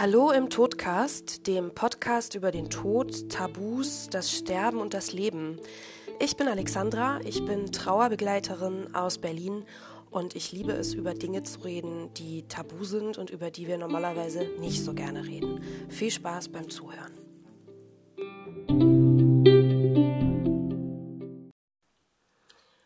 [0.00, 5.60] Hallo im Todcast, dem Podcast über den Tod, Tabus, das Sterben und das Leben.
[6.18, 9.66] Ich bin Alexandra, ich bin Trauerbegleiterin aus Berlin
[10.10, 13.76] und ich liebe es, über Dinge zu reden, die tabu sind und über die wir
[13.76, 15.62] normalerweise nicht so gerne reden.
[15.90, 17.12] Viel Spaß beim Zuhören.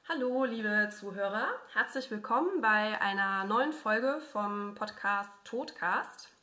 [0.08, 6.33] Hallo, liebe Zuhörer, herzlich willkommen bei einer neuen Folge vom Podcast Todcast.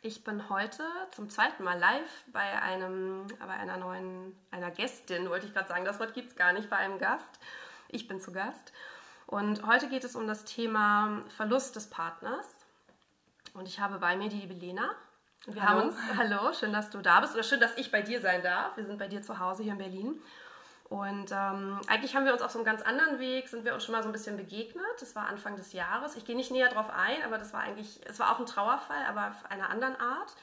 [0.00, 5.46] Ich bin heute zum zweiten Mal live bei einem, bei einer neuen, einer Gästin, wollte
[5.46, 5.84] ich gerade sagen.
[5.84, 7.40] Das Wort gibt es gar nicht, bei einem Gast.
[7.88, 8.72] Ich bin zu Gast.
[9.26, 12.46] Und heute geht es um das Thema Verlust des Partners.
[13.54, 14.94] Und ich habe bei mir die liebe Lena.
[15.46, 15.80] Und wir hallo.
[15.80, 18.40] haben uns, hallo, schön, dass du da bist oder schön, dass ich bei dir sein
[18.42, 18.76] darf.
[18.76, 20.22] Wir sind bei dir zu Hause hier in Berlin.
[20.88, 23.84] Und ähm, eigentlich haben wir uns auf so einem ganz anderen Weg, sind wir uns
[23.84, 24.86] schon mal so ein bisschen begegnet.
[25.00, 26.16] Das war Anfang des Jahres.
[26.16, 29.04] Ich gehe nicht näher drauf ein, aber das war eigentlich, es war auch ein Trauerfall,
[29.06, 30.34] aber auf einer anderen Art.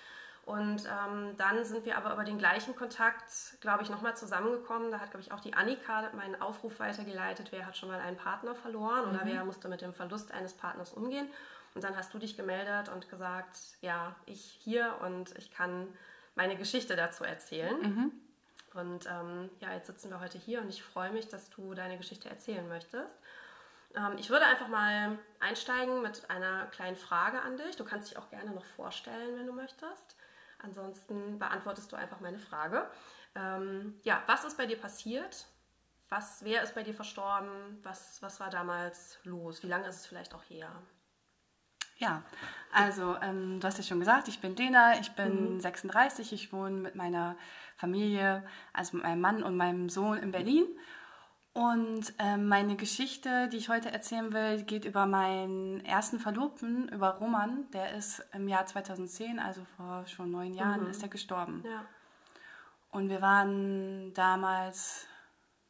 [0.46, 4.92] Und ähm, dann sind wir aber über den gleichen Kontakt, glaube ich, nochmal zusammengekommen.
[4.92, 8.18] Da hat, glaube ich, auch die Annika meinen Aufruf weitergeleitet, wer hat schon mal einen
[8.18, 9.30] Partner verloren oder mhm.
[9.30, 11.28] wer musste mit dem Verlust eines Partners umgehen.
[11.74, 15.88] Und dann hast du dich gemeldet und gesagt, ja, ich hier und ich kann
[16.36, 17.82] meine Geschichte dazu erzählen.
[17.82, 18.12] Mhm.
[18.76, 21.98] Und ähm, ja, jetzt sitzen wir heute hier und ich freue mich, dass du deine
[21.98, 23.18] Geschichte erzählen möchtest.
[23.96, 27.76] Ähm, ich würde einfach mal einsteigen mit einer kleinen Frage an dich.
[27.78, 30.18] Du kannst dich auch gerne noch vorstellen, wenn du möchtest.
[30.60, 32.90] Ansonsten beantwortest du einfach meine Frage.
[33.36, 35.46] Ähm, ja, was ist bei dir passiert?
[36.10, 37.80] Was, wer ist bei dir verstorben?
[37.84, 39.64] Was, was war damals los?
[39.64, 40.72] Wie lange ist es vielleicht auch her?
[41.98, 42.24] Ja,
[42.74, 45.60] also ähm, du hast ja schon gesagt, ich bin Lena, ich bin mhm.
[45.60, 47.38] 36, ich wohne mit meiner
[47.78, 48.44] Familie,
[48.74, 50.66] also mit meinem Mann und meinem Sohn in Berlin.
[51.54, 57.12] Und ähm, meine Geschichte, die ich heute erzählen will, geht über meinen ersten Verlobten, über
[57.12, 57.72] Roman.
[57.72, 60.90] Der ist im Jahr 2010, also vor schon neun Jahren, mhm.
[60.90, 61.64] ist er gestorben.
[61.66, 61.86] Ja.
[62.92, 65.08] Und wir waren damals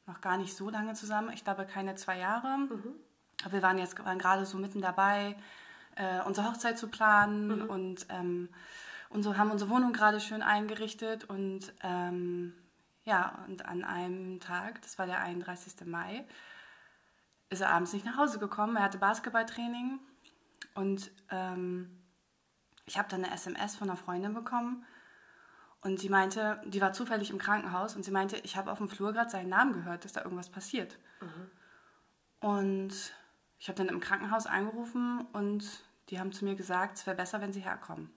[0.07, 2.57] noch gar nicht so lange zusammen, ich glaube keine zwei Jahre.
[2.57, 2.95] Mhm.
[3.43, 5.35] Aber wir waren jetzt waren gerade so mitten dabei,
[5.95, 7.69] äh, unsere Hochzeit zu planen mhm.
[7.69, 8.49] und ähm,
[9.09, 12.53] unsere, haben unsere Wohnung gerade schön eingerichtet und ähm,
[13.03, 15.85] ja, und an einem Tag, das war der 31.
[15.85, 16.25] Mai,
[17.49, 18.75] ist er abends nicht nach Hause gekommen.
[18.75, 19.99] Er hatte Basketballtraining
[20.73, 22.01] und ähm,
[22.85, 24.85] ich habe dann eine SMS von einer Freundin bekommen
[25.81, 28.89] und sie meinte, die war zufällig im Krankenhaus und sie meinte, ich habe auf dem
[28.89, 30.97] Flur gerade seinen Namen gehört, dass da irgendwas passiert.
[31.21, 31.51] Mhm.
[32.39, 33.13] Und
[33.59, 35.65] ich habe dann im Krankenhaus angerufen und
[36.09, 38.11] die haben zu mir gesagt, es wäre besser, wenn sie herkommen.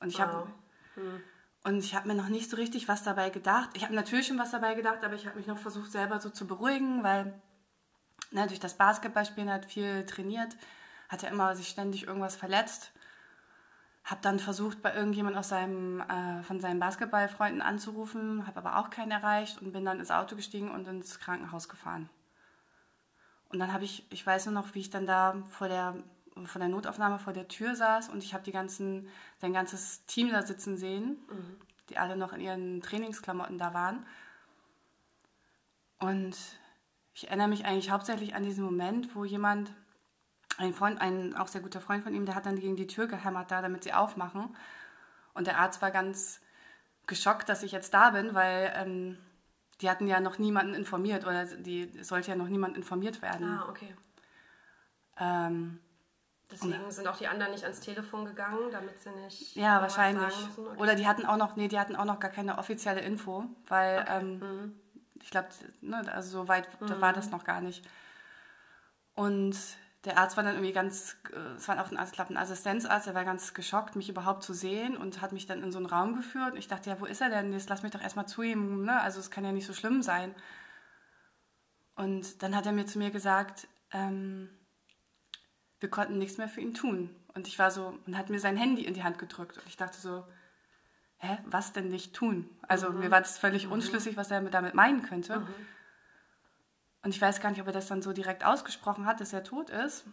[0.00, 0.46] Und ich habe
[0.94, 1.20] hm.
[1.64, 3.70] und ich habe mir noch nicht so richtig was dabei gedacht.
[3.74, 6.30] Ich habe natürlich schon was dabei gedacht, aber ich habe mich noch versucht selber so
[6.30, 7.34] zu beruhigen, weil
[8.30, 10.56] ne, durch das Basketballspielen hat viel trainiert,
[11.08, 12.92] hat er immer sich ständig irgendwas verletzt.
[14.04, 18.88] Habe dann versucht, bei irgendjemand aus seinem, äh, von seinen Basketballfreunden anzurufen, habe aber auch
[18.88, 22.08] keinen erreicht und bin dann ins Auto gestiegen und ins Krankenhaus gefahren.
[23.50, 25.96] Und dann habe ich, ich weiß nur noch, wie ich dann da vor der,
[26.44, 30.30] vor der Notaufnahme vor der Tür saß und ich habe die ganzen, sein ganzes Team
[30.30, 31.56] da sitzen sehen, mhm.
[31.88, 34.06] die alle noch in ihren Trainingsklamotten da waren.
[35.98, 36.36] Und
[37.14, 39.72] ich erinnere mich eigentlich hauptsächlich an diesen Moment, wo jemand,
[40.58, 43.06] ein Freund, ein auch sehr guter Freund von ihm, der hat dann gegen die Tür
[43.06, 44.54] gehämmert da, damit sie aufmachen.
[45.34, 46.40] Und der Arzt war ganz
[47.06, 49.18] geschockt, dass ich jetzt da bin, weil ähm,
[49.80, 53.46] die hatten ja noch niemanden informiert oder die sollte ja noch niemand informiert werden.
[53.46, 53.94] Ah, okay.
[55.18, 55.80] Ähm,
[56.50, 59.54] Deswegen sind auch die anderen nicht ans Telefon gegangen, damit sie nicht.
[59.54, 60.34] Ja, wahrscheinlich.
[60.56, 60.78] Okay.
[60.78, 64.00] Oder die hatten auch noch, nee, die hatten auch noch gar keine offizielle Info, weil
[64.00, 64.18] okay.
[64.18, 64.80] ähm, mhm.
[65.22, 65.48] ich glaube,
[65.82, 67.00] ne, also so weit mhm.
[67.00, 67.84] war das noch gar nicht.
[69.14, 69.56] Und
[70.04, 73.06] der Arzt war dann irgendwie ganz, äh, es war auch ein, ich glaube, ein Assistenzarzt,
[73.06, 75.86] der war ganz geschockt, mich überhaupt zu sehen und hat mich dann in so einen
[75.86, 76.52] Raum geführt.
[76.52, 77.52] Und ich dachte, ja, wo ist er denn?
[77.52, 79.00] Jetzt lass mich doch erstmal zu ihm, ne?
[79.00, 80.34] Also es kann ja nicht so schlimm sein.
[81.96, 84.48] Und dann hat er mir zu mir gesagt, ähm,
[85.80, 87.14] wir konnten nichts mehr für ihn tun.
[87.34, 89.58] Und ich war so, und hat mir sein Handy in die Hand gedrückt.
[89.58, 90.24] Und ich dachte so,
[91.18, 92.48] hä, was denn nicht tun?
[92.62, 93.00] Also mhm.
[93.00, 93.72] mir war das völlig mhm.
[93.72, 95.40] unschlüssig, was er damit meinen könnte.
[95.40, 95.46] Mhm.
[97.02, 99.44] Und ich weiß gar nicht, ob er das dann so direkt ausgesprochen hat, dass er
[99.44, 100.04] tot ist.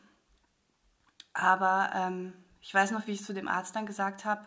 [1.34, 4.46] Aber ähm, ich weiß noch, wie ich zu dem Arzt dann gesagt habe,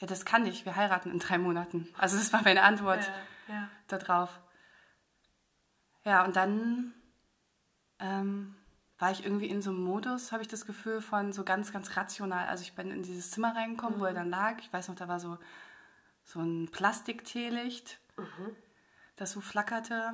[0.00, 1.88] ja, das kann ich, wir heiraten in drei Monaten.
[1.98, 3.10] Also das war meine Antwort
[3.48, 3.68] ja, ja.
[3.88, 4.40] darauf.
[6.04, 6.94] Ja, und dann
[7.98, 8.54] ähm,
[8.98, 11.96] war ich irgendwie in so einem Modus, habe ich das Gefühl, von so ganz, ganz
[11.96, 12.48] rational.
[12.48, 14.00] Also ich bin in dieses Zimmer reingekommen, mhm.
[14.00, 14.16] wo er mhm.
[14.16, 14.58] dann lag.
[14.60, 15.38] Ich weiß noch, da war so,
[16.24, 18.56] so ein Plastikteelicht, mhm.
[19.16, 20.12] das so flackerte.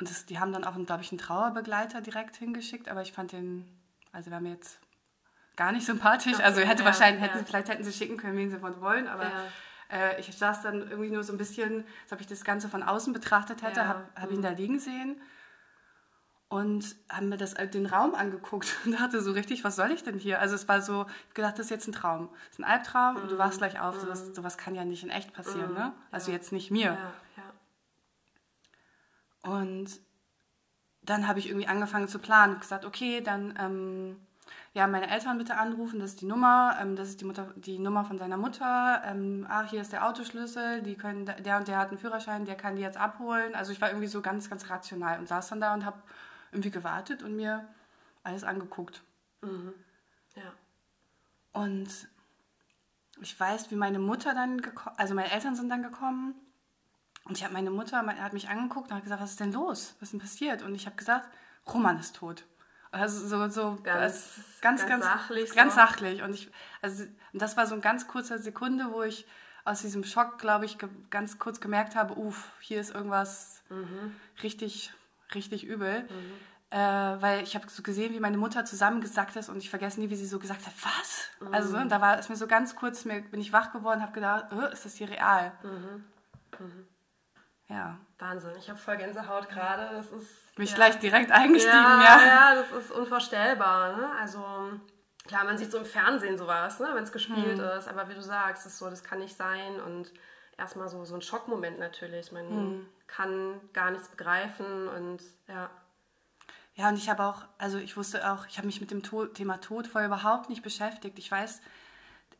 [0.00, 3.32] Und das, die haben dann auch, glaube ich, einen Trauerbegleiter direkt hingeschickt, aber ich fand
[3.32, 3.68] den,
[4.12, 4.78] also wir haben jetzt
[5.56, 6.34] gar nicht sympathisch.
[6.34, 7.28] Okay, also hätte ja, wahrscheinlich, ja.
[7.28, 9.30] hätten, vielleicht hätten sie schicken können, wen sie wollen, aber Ja.
[9.90, 12.82] äh, ich saß dann irgendwie nur so ein bisschen, als ob ich das Ganze von
[12.82, 14.36] außen betrachtet hätte, habe hab mhm.
[14.36, 15.20] ihn da liegen sehen
[16.48, 20.18] und haben mir das, den Raum angeguckt und dachte so richtig, was soll ich denn
[20.18, 20.40] hier?
[20.40, 22.30] Also es war so, ich gedacht, das ist jetzt ein Traum.
[22.46, 24.00] Das ist ein Albtraum und du wachst gleich auf.
[24.00, 25.92] Sowas, sowas kann ja nicht in echt passieren, ne?
[26.10, 26.32] Also Mhm.
[26.32, 26.38] Ja.
[26.38, 26.80] jetzt nicht mir.
[26.80, 27.49] Ja, ja.
[29.42, 30.00] Und
[31.02, 32.54] dann habe ich irgendwie angefangen zu planen.
[32.54, 34.16] Hab gesagt, okay, dann ähm,
[34.72, 37.78] ja, meine Eltern bitte anrufen, das ist die Nummer, ähm, das ist die, Mutter, die
[37.78, 39.02] Nummer von seiner Mutter.
[39.04, 42.56] Ähm, ach, hier ist der Autoschlüssel, die können, der und der hat einen Führerschein, der
[42.56, 43.54] kann die jetzt abholen.
[43.54, 46.00] Also ich war irgendwie so ganz, ganz rational und saß dann da und habe
[46.52, 47.66] irgendwie gewartet und mir
[48.22, 49.02] alles angeguckt.
[50.36, 50.52] Ja.
[51.52, 51.88] Und
[53.20, 56.34] ich weiß, wie meine Mutter dann gekommen, also meine Eltern sind dann gekommen
[57.24, 59.52] und ich habe meine Mutter, meine, hat mich angeguckt und hat gesagt, was ist denn
[59.52, 59.94] los?
[60.00, 60.62] Was ist denn passiert?
[60.62, 61.28] Und ich habe gesagt,
[61.72, 62.44] Roman ist tot.
[62.92, 65.80] Also so, so Ganz- ganz, ganz ganz, sachlich ganz so.
[65.80, 66.22] sachlich.
[66.22, 66.50] Und ich,
[66.82, 69.26] also das war so ein ganz kurzer Sekunde, wo ich
[69.64, 70.76] aus diesem Schock, glaube ich,
[71.10, 74.16] ganz kurz gemerkt habe, uff, hier ist irgendwas Mhm.
[74.42, 74.92] richtig,
[75.34, 76.08] richtig übel.
[76.70, 80.08] Äh, weil ich habe so gesehen, wie meine Mutter zusammengesackt ist und ich vergesse nie,
[80.10, 81.52] wie sie so gesagt hat, was?
[81.52, 81.82] Also Mhm.
[81.84, 84.46] ne, da war es mir so ganz kurz, mir, bin ich wach geworden, habe gedacht,
[84.52, 85.52] äh, ist das hier real?
[85.62, 86.04] Mhm.
[87.70, 88.50] Ja, Wahnsinn.
[88.58, 89.96] Ich habe voll Gänsehaut gerade.
[89.96, 90.58] Das ist.
[90.58, 90.76] mich ja.
[90.76, 92.26] gleich direkt eingestiegen, ja, ja.
[92.26, 92.54] ja.
[92.56, 93.96] das ist unvorstellbar.
[93.96, 94.10] Ne?
[94.20, 94.44] Also
[95.26, 96.90] klar, man sieht so im Fernsehen sowas, ne?
[96.94, 97.78] wenn es gespielt Hm.
[97.78, 100.12] ist, aber wie du sagst, ist so, das kann nicht sein und
[100.58, 102.32] erstmal so, so ein Schockmoment natürlich.
[102.32, 102.86] Man Hm.
[103.06, 105.70] kann gar nichts begreifen und ja.
[106.74, 109.34] Ja, und ich habe auch, also ich wusste auch, ich habe mich mit dem Tod,
[109.34, 111.18] Thema Tod vorher überhaupt nicht beschäftigt.
[111.18, 111.60] Ich weiß,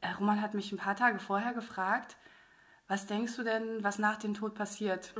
[0.01, 2.17] äh, Roman hat mich ein paar Tage vorher gefragt,
[2.91, 5.15] was denkst du denn, was nach dem Tod passiert?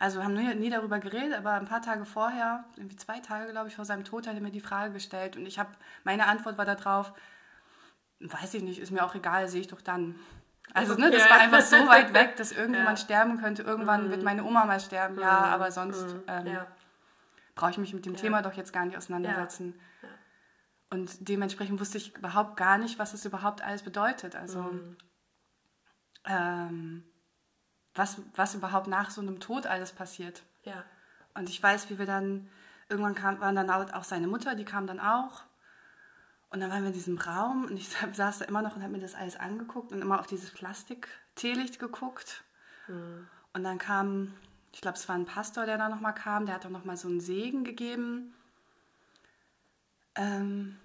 [0.00, 3.52] Also wir haben nie, nie darüber geredet, aber ein paar Tage vorher, irgendwie zwei Tage,
[3.52, 5.70] glaube ich, vor seinem Tod, hat er mir die Frage gestellt und ich habe,
[6.02, 7.12] meine Antwort war darauf,
[8.18, 10.16] weiß ich nicht, ist mir auch egal, sehe ich doch dann.
[10.72, 13.04] Also ne, das war einfach so weit weg, dass irgendjemand Ja.
[13.04, 13.62] sterben könnte.
[13.62, 16.66] Irgendwann wird meine Oma mal sterben, ja, aber sonst ähm, ja.
[17.54, 19.78] brauche ich mich mit dem Thema doch jetzt gar nicht auseinandersetzen.
[20.90, 24.34] Und dementsprechend wusste ich überhaupt gar nicht, was es überhaupt alles bedeutet.
[24.34, 24.96] Also Mhm.
[26.24, 27.04] Ähm,
[27.94, 30.42] was, was überhaupt nach so einem Tod alles passiert.
[30.64, 30.84] Ja.
[31.34, 32.48] Und ich weiß, wie wir dann,
[32.88, 35.42] irgendwann kam, waren dann auch seine Mutter, die kam dann auch.
[36.50, 38.92] Und dann waren wir in diesem Raum und ich saß da immer noch und habe
[38.92, 42.44] mir das alles angeguckt und immer auf dieses Plastik-Teelicht geguckt.
[43.52, 44.34] Und dann kam,
[44.72, 47.08] ich glaube, es war ein Pastor, der da nochmal kam, der hat auch nochmal so
[47.08, 48.34] einen Segen gegeben.
[50.14, 50.78] Ähm,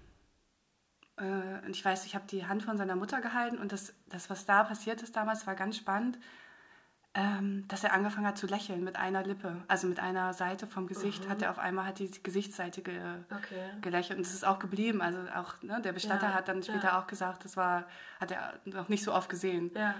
[1.20, 4.30] äh, und ich weiß, ich habe die Hand von seiner Mutter gehalten und das, das,
[4.30, 6.18] was da passiert ist damals, war ganz spannend,
[7.12, 10.86] ähm, dass er angefangen hat zu lächeln mit einer Lippe, also mit einer Seite vom
[10.86, 13.00] Gesicht, hat er auf einmal hat die Gesichtsseite ge,
[13.34, 13.70] Okay.
[13.80, 15.02] gelächelt und das ist auch geblieben.
[15.02, 17.00] Also auch ne, der Bestatter Ja, hat dann später ja.
[17.00, 17.84] auch gesagt, das war,
[18.20, 19.72] hat er noch nicht so oft gesehen.
[19.74, 19.94] Ja.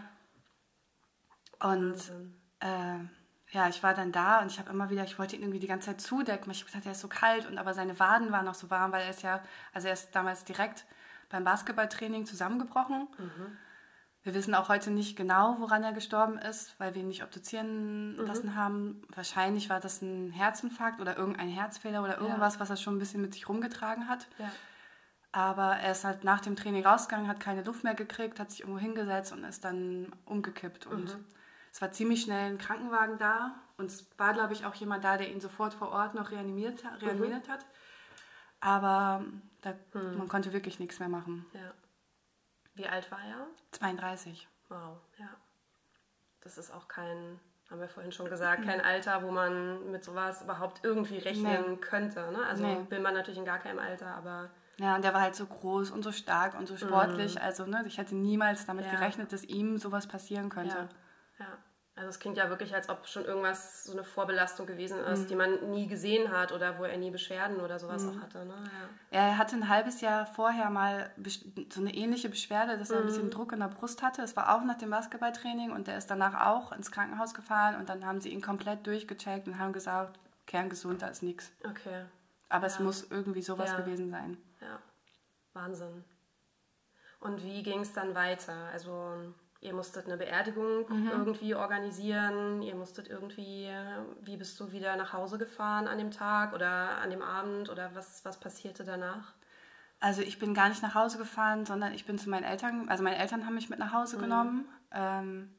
[1.61, 1.97] Und
[2.61, 2.99] äh,
[3.53, 5.67] ja, ich war dann da und ich habe immer wieder, ich wollte ihn irgendwie die
[5.67, 6.47] ganze Zeit zudecken.
[6.47, 8.71] weil Ich habe gesagt, er ist so kalt und aber seine Waden waren noch so
[8.71, 9.43] warm, weil er ist ja,
[9.73, 10.87] also er ist damals direkt
[11.31, 13.09] beim Basketballtraining zusammengebrochen.
[14.23, 18.17] Wir wissen auch heute nicht genau, woran er gestorben ist, weil wir ihn nicht obduzieren
[18.17, 19.01] lassen haben.
[19.15, 23.23] Wahrscheinlich war das ein Herzinfarkt oder irgendein Herzfehler oder irgendwas, was er schon ein bisschen
[23.23, 24.27] mit sich rumgetragen hat.
[24.39, 24.51] Ja.
[25.33, 28.61] Aber er ist halt nach dem Training rausgegangen, hat keine Luft mehr gekriegt, hat sich
[28.61, 30.87] irgendwo hingesetzt und ist dann umgekippt.
[30.87, 31.17] Und
[31.73, 33.55] es war ziemlich schnell ein Krankenwagen da.
[33.79, 36.83] Und es war, glaube ich, auch jemand da, der ihn sofort vor Ort noch reanimiert,
[37.01, 37.65] reanimiert hat.
[38.61, 39.25] Aber
[39.63, 41.47] da, man konnte wirklich nichts mehr machen.
[41.53, 41.73] ja.
[42.75, 43.47] Wie alt war er?
[43.73, 44.49] 32.
[44.69, 45.29] Wow, ja.
[46.41, 47.39] Das ist auch kein,
[47.69, 51.77] haben wir vorhin schon gesagt, kein Alter, wo man mit sowas überhaupt irgendwie rechnen Nee.
[51.79, 52.31] könnte.
[52.33, 52.47] Ne?
[52.47, 52.79] Also Nee.
[52.89, 55.91] will man natürlich in gar keinem Alter, aber Ja, und der war halt so groß
[55.91, 57.39] und so stark und so sportlich.
[57.43, 58.93] Also, ne, ich hätte niemals damit Ja.
[58.93, 60.89] gerechnet, dass ihm sowas passieren könnte.
[61.39, 61.45] ja.
[61.45, 61.59] ja.
[62.01, 65.35] Also es klingt ja wirklich, als ob schon irgendwas so eine Vorbelastung gewesen ist, die
[65.35, 68.47] man nie gesehen hat oder wo er nie Beschwerden oder sowas auch hatte.
[68.47, 68.55] Ne?
[69.11, 69.19] Ja.
[69.19, 71.11] Er hatte ein halbes Jahr vorher mal
[71.71, 74.23] so eine ähnliche Beschwerde, dass er ein bisschen Druck in der Brust hatte.
[74.23, 77.91] Es war auch nach dem Basketballtraining und der ist danach auch ins Krankenhaus gefahren und
[77.91, 81.53] dann haben sie ihn komplett durchgecheckt und haben gesagt, kerngesund, da ist nichts.
[81.69, 82.07] Okay,
[82.49, 83.77] Aber es muss irgendwie sowas Ja.
[83.77, 84.39] gewesen sein.
[84.63, 84.79] ja.
[85.53, 86.03] Wahnsinn.
[87.21, 88.71] Und wie ging es dann weiter?
[88.73, 93.69] Also ihr musstet eine Beerdigung irgendwie organisieren, ihr musstet irgendwie,
[94.23, 97.91] wie bist du wieder nach Hause gefahren an dem Tag oder an dem Abend oder
[97.95, 99.35] was, was passierte danach?
[100.01, 103.05] Also ich bin gar nicht nach Hause gefahren, sondern ich bin zu meinen Eltern, also
[103.05, 104.67] meine Eltern haben mich mit nach Hause genommen.
[104.93, 105.55] Ähm,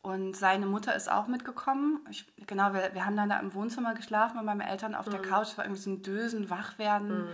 [0.00, 1.98] und seine Mutter ist auch mitgekommen.
[2.08, 5.20] Ich, genau, wir, wir haben dann da im Wohnzimmer geschlafen mit meinen Eltern auf der
[5.20, 5.58] Couch.
[5.58, 7.26] War irgendwie so ein Dösen, Wachwerden,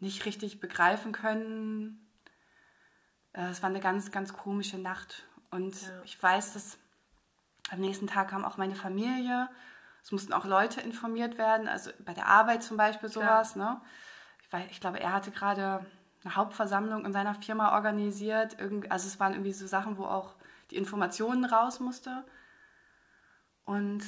[0.00, 2.07] nicht richtig begreifen können,
[3.32, 5.24] es war eine ganz, ganz komische Nacht.
[5.50, 6.02] Und Ja.
[6.04, 6.78] ich weiß, dass
[7.70, 9.48] am nächsten Tag kam auch meine Familie.
[10.02, 13.56] Es mussten auch Leute informiert werden, also bei der Arbeit zum Beispiel sowas.
[13.56, 13.80] Ne?
[14.42, 15.84] Ich, weiß, ich glaube, er hatte gerade
[16.24, 18.56] eine Hauptversammlung in seiner Firma organisiert.
[18.88, 20.34] Also es waren irgendwie so Sachen, wo auch
[20.70, 22.24] die Informationen raus musste.
[23.64, 24.02] Und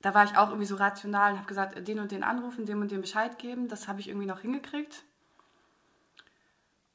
[0.00, 2.80] da war ich auch irgendwie so rational und habe gesagt, den und den anrufen, dem
[2.80, 3.68] und dem Bescheid geben.
[3.68, 5.04] Das habe ich irgendwie noch hingekriegt.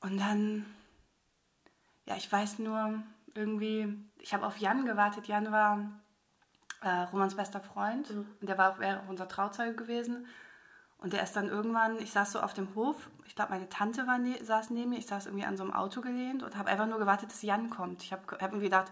[0.01, 0.65] Und dann,
[2.09, 3.03] ja, ich weiß nur
[3.35, 5.27] irgendwie, ich habe auf Jan gewartet.
[5.27, 5.91] Jan war
[6.81, 10.25] äh, Romans bester Freund und der war auch, wäre auch unser Trauzeuge gewesen.
[10.97, 14.07] Und der ist dann irgendwann, ich saß so auf dem Hof, ich glaube, meine Tante
[14.07, 16.69] war ne, saß neben mir, ich saß irgendwie an so einem Auto gelehnt und habe
[16.69, 18.03] einfach nur gewartet, dass Jan kommt.
[18.03, 18.91] Ich habe hab irgendwie gedacht,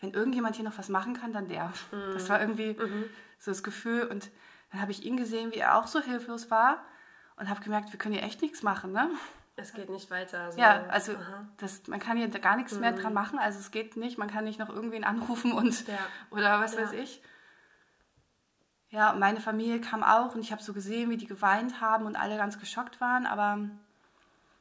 [0.00, 1.72] wenn irgendjemand hier noch was machen kann, dann der.
[2.14, 2.74] Das war irgendwie
[3.38, 4.04] so das Gefühl.
[4.04, 4.30] Und
[4.72, 6.82] dann habe ich ihn gesehen, wie er auch so hilflos war
[7.36, 9.10] und habe gemerkt, wir können hier echt nichts machen, ne?
[9.60, 10.50] Es geht nicht weiter.
[10.52, 10.58] So.
[10.60, 11.48] Ja, also Aha.
[11.58, 13.38] das, man kann hier gar nichts mehr dran machen.
[13.38, 15.98] Also es geht nicht, man kann nicht noch irgendwen anrufen und Ja.
[16.30, 16.82] oder was Ja.
[16.82, 17.22] weiß ich.
[18.90, 22.06] Ja, und meine Familie kam auch und ich habe so gesehen, wie die geweint haben
[22.06, 23.60] und alle ganz geschockt waren, aber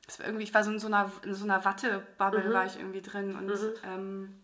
[0.08, 2.78] es war irgendwie, ich war so in so einer, in so einer Wattebubble war ich
[2.78, 3.52] irgendwie drin und
[3.84, 4.40] ähm,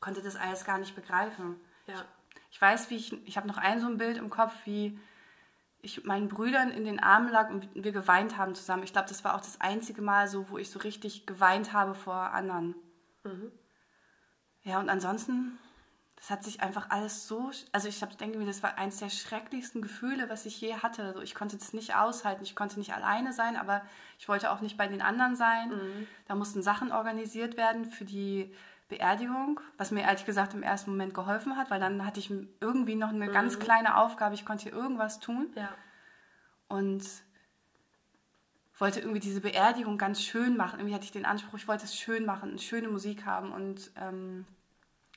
[0.00, 1.56] konnte das alles gar nicht begreifen.
[1.86, 2.04] Ja.
[2.50, 4.98] Ich weiß, wie ich, ich habe noch ein so ein Bild im Kopf, wie
[5.80, 8.82] ich meinen Brüdern in den Armen lag und wir geweint haben zusammen.
[8.82, 11.94] Ich glaube, das war auch das einzige Mal so, wo ich so richtig geweint habe
[11.94, 12.74] vor anderen.
[14.62, 15.58] Ja, und ansonsten,
[16.16, 19.80] das hat sich einfach alles so, also ich denke mir, das war eines der schrecklichsten
[19.82, 21.04] Gefühle, was ich je hatte.
[21.04, 23.82] Also ich konnte das nicht aushalten, ich konnte nicht alleine sein, aber
[24.18, 26.06] ich wollte auch nicht bei den anderen sein.
[26.26, 28.52] Da mussten Sachen organisiert werden für die
[28.88, 32.94] Beerdigung, was mir ehrlich gesagt im ersten Moment geholfen hat, weil dann hatte ich irgendwie
[32.94, 35.68] noch eine ganz kleine Aufgabe, ich konnte hier irgendwas tun Ja.
[36.68, 37.04] und
[38.78, 40.78] wollte irgendwie diese Beerdigung ganz schön machen.
[40.78, 43.90] Irgendwie hatte ich den Anspruch, ich wollte es schön machen, und schöne Musik haben und
[44.00, 44.46] ähm,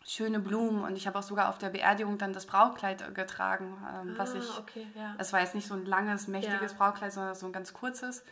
[0.04, 0.84] schöne Blumen.
[0.84, 4.38] Und ich habe auch sogar auf der Beerdigung dann das Brautkleid getragen, ähm, was ah,
[4.40, 4.58] ich.
[4.58, 5.13] okay, ja.
[5.18, 6.78] Das war jetzt nicht so ein langes, mächtiges Ja.
[6.78, 8.24] Brautkleid, sondern so ein ganz kurzes.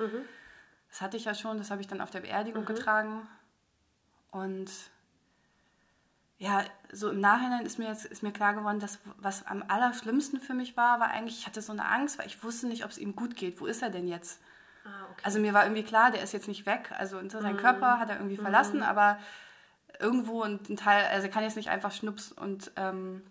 [0.90, 3.28] Das hatte ich ja schon, das habe ich dann auf der Beerdigung getragen.
[4.32, 4.72] Und
[6.40, 10.40] ja, so im Nachhinein ist mir jetzt ist mir klar geworden, dass was am allerschlimmsten
[10.40, 12.92] für mich war, war eigentlich, ich hatte so eine Angst, weil ich wusste nicht, ob
[12.92, 13.60] es ihm gut geht.
[13.60, 14.42] Wo ist er denn jetzt?
[14.86, 15.22] Ah, okay.
[15.24, 16.94] Also mir war irgendwie klar, der ist jetzt nicht weg.
[16.98, 19.20] Also unter seinen Körper hat er irgendwie verlassen, aber
[20.00, 23.22] irgendwo und ein Teil, also er kann jetzt nicht einfach schnups und ähm,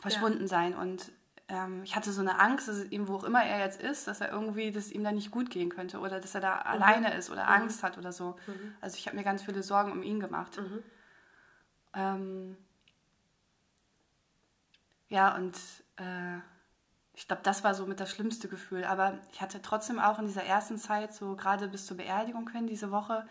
[0.00, 0.74] verschwunden sein.
[0.74, 1.12] Und
[1.46, 4.08] ähm, ich hatte so eine Angst, dass es ihm, wo auch immer er jetzt ist,
[4.08, 6.56] dass er irgendwie, dass es ihm da nicht gut gehen könnte oder dass er da
[6.62, 8.34] alleine ist oder Angst hat oder so.
[8.80, 10.58] Also ich habe mir ganz viele Sorgen um ihn gemacht.
[11.94, 12.56] Ähm,
[15.08, 15.56] ja, und
[15.96, 16.38] äh,
[17.14, 18.84] ich glaube, das war so mit das schlimmste Gefühl.
[18.84, 22.66] Aber ich hatte trotzdem auch in dieser ersten Zeit, so gerade bis zur Beerdigung hin,
[22.66, 23.26] diese Woche,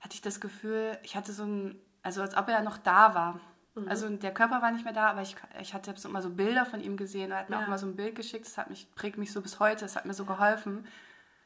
[0.00, 3.40] hatte ich das Gefühl, ich hatte so ein, also als ob er noch da war.
[3.86, 6.66] Also der Körper war nicht mehr da, aber ich, ich hatte so immer so Bilder
[6.66, 7.30] von ihm gesehen.
[7.30, 7.62] Er hat mir Ja.
[7.62, 9.96] auch immer so ein Bild geschickt, das hat mich, prägt mich so bis heute, das
[9.96, 10.86] hat mir so geholfen.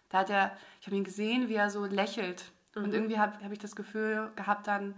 [0.09, 2.51] Da hat er, ich habe ihn gesehen, wie er so lächelt.
[2.75, 4.95] Und irgendwie habe hab ich das Gefühl gehabt dann,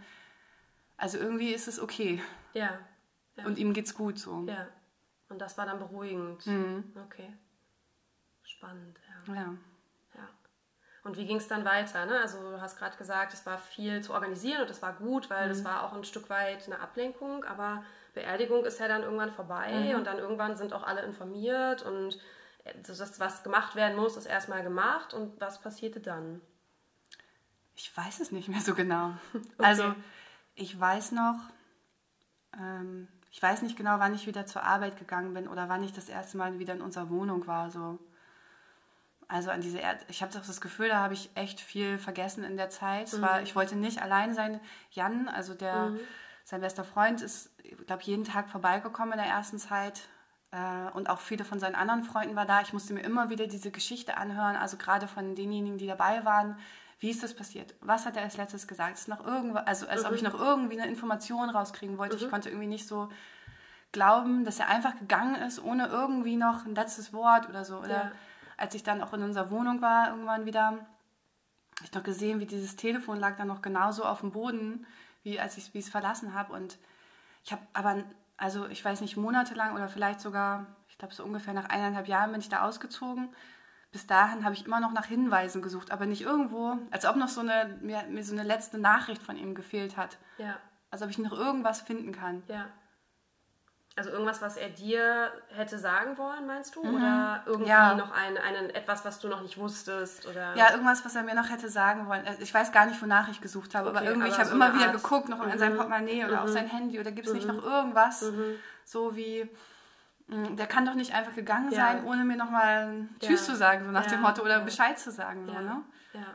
[0.99, 2.23] also irgendwie ist es okay.
[2.53, 2.79] ja.
[3.37, 3.47] ja.
[3.47, 4.45] Und ihm geht's gut so.
[4.47, 4.67] ja.
[5.31, 6.47] Und das war dann beruhigend.
[6.47, 6.93] Mhm.
[7.07, 7.33] Okay.
[8.43, 9.35] Spannend, ja.
[9.35, 9.55] Ja.
[10.15, 10.29] Ja.
[11.05, 12.07] Und wie ging es dann weiter?
[12.07, 12.19] Ne?
[12.21, 15.45] Also du hast gerade gesagt, es war viel zu organisieren und das war gut, weil
[15.45, 15.49] Mhm.
[15.51, 19.71] das war auch ein Stück weit eine Ablenkung, aber Beerdigung ist ja dann irgendwann vorbei
[19.91, 19.97] Mhm.
[19.97, 22.19] und dann irgendwann sind auch alle informiert und
[22.87, 26.41] das, was gemacht werden muss, ist erstmal gemacht und was passierte dann?
[27.77, 29.13] Ich weiß es nicht mehr so genau.
[29.59, 29.95] Also
[30.59, 31.37] ich weiß noch,
[32.59, 35.93] ähm, ich weiß nicht genau, wann ich wieder zur Arbeit gegangen bin oder wann ich
[35.93, 37.71] das erste Mal wieder in unserer Wohnung war.
[37.71, 37.99] So.
[39.29, 42.45] Also an diese Erd ich habe doch das Gefühl, da habe ich echt viel vergessen
[42.45, 43.09] in der Zeit.
[43.09, 44.61] Es war, ich wollte nicht allein sein.
[44.91, 45.93] Jan, also der,
[46.45, 50.09] sein bester Freund, ist, ich glaube, jeden Tag vorbeigekommen in der ersten Zeit.
[50.51, 52.63] Äh, und auch viele von seinen anderen Freunden war da.
[52.63, 56.57] Ich musste mir immer wieder diese Geschichte anhören, also gerade von denjenigen, die dabei waren.
[57.01, 57.75] Wie ist das passiert?
[57.81, 58.95] Was hat er als letztes gesagt?
[58.99, 62.17] Ist noch irgendwo, also als ob ich noch irgendwie eine Information rauskriegen wollte.
[62.17, 63.09] Ich konnte irgendwie nicht so
[63.93, 67.79] glauben, dass er einfach gegangen ist, ohne irgendwie noch ein letztes Wort oder so.
[67.79, 68.13] Oder Ja.
[68.57, 72.47] als ich dann auch in unserer Wohnung war, irgendwann wieder, habe ich noch gesehen, wie
[72.47, 74.85] dieses Telefon lag dann noch genauso auf dem Boden,
[75.23, 76.53] wie als ich es verlassen habe.
[76.53, 76.79] Und
[77.45, 78.03] ich habe aber,
[78.37, 82.33] also ich weiß nicht, monatelang oder vielleicht sogar, ich glaube so ungefähr nach eineinhalb Jahren
[82.33, 83.29] bin ich da ausgezogen.
[83.91, 87.29] Bis dahin habe ich immer noch nach Hinweisen gesucht, aber nicht irgendwo, als ob noch
[87.29, 90.19] so eine, mir, mir so eine letzte Nachricht von ihm gefehlt hat.
[90.37, 90.57] Ja,
[90.91, 92.43] Als ob ich noch irgendwas finden kann.
[92.49, 92.67] ja.
[93.97, 96.85] Also irgendwas, was er dir hätte sagen wollen, meinst du?
[96.85, 96.95] Mhm.
[96.95, 97.97] Oder irgendwie Ja.
[97.97, 100.25] noch ein, einen, etwas, was du noch nicht wusstest?
[100.29, 100.55] Oder?
[100.55, 102.25] Ja, irgendwas, was er mir noch hätte sagen wollen.
[102.25, 104.51] Also Ich weiß gar nicht, wonach ich gesucht habe, aber Okay, irgendwie, aber ich habe
[104.51, 107.27] so immer wieder Art- geguckt, noch in sein Portemonnaie oder auf sein Handy oder gibt
[107.27, 108.25] es nicht noch irgendwas,
[108.85, 109.51] so wie,
[110.29, 111.87] der kann doch nicht einfach gegangen Ja.
[111.87, 114.61] sein, ohne mir nochmal Tschüss zu sagen, so nach dem Motto, oder.
[114.61, 115.47] Bescheid zu sagen.
[115.47, 115.61] So, ja.
[115.63, 115.83] ne?
[116.13, 116.27] ja.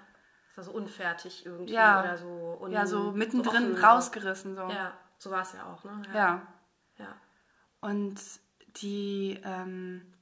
[0.56, 1.74] Das war so unfertig irgendwie.
[1.74, 2.02] Ja.
[2.02, 3.84] Oder so, un ja, so mittendrin offen.
[3.84, 4.56] rausgerissen.
[4.56, 4.68] So.
[4.70, 6.02] Ja, so war es ja auch, ne?
[6.14, 6.42] ja.
[6.98, 7.08] ja.
[7.82, 8.20] Und
[8.82, 10.14] die, ähm,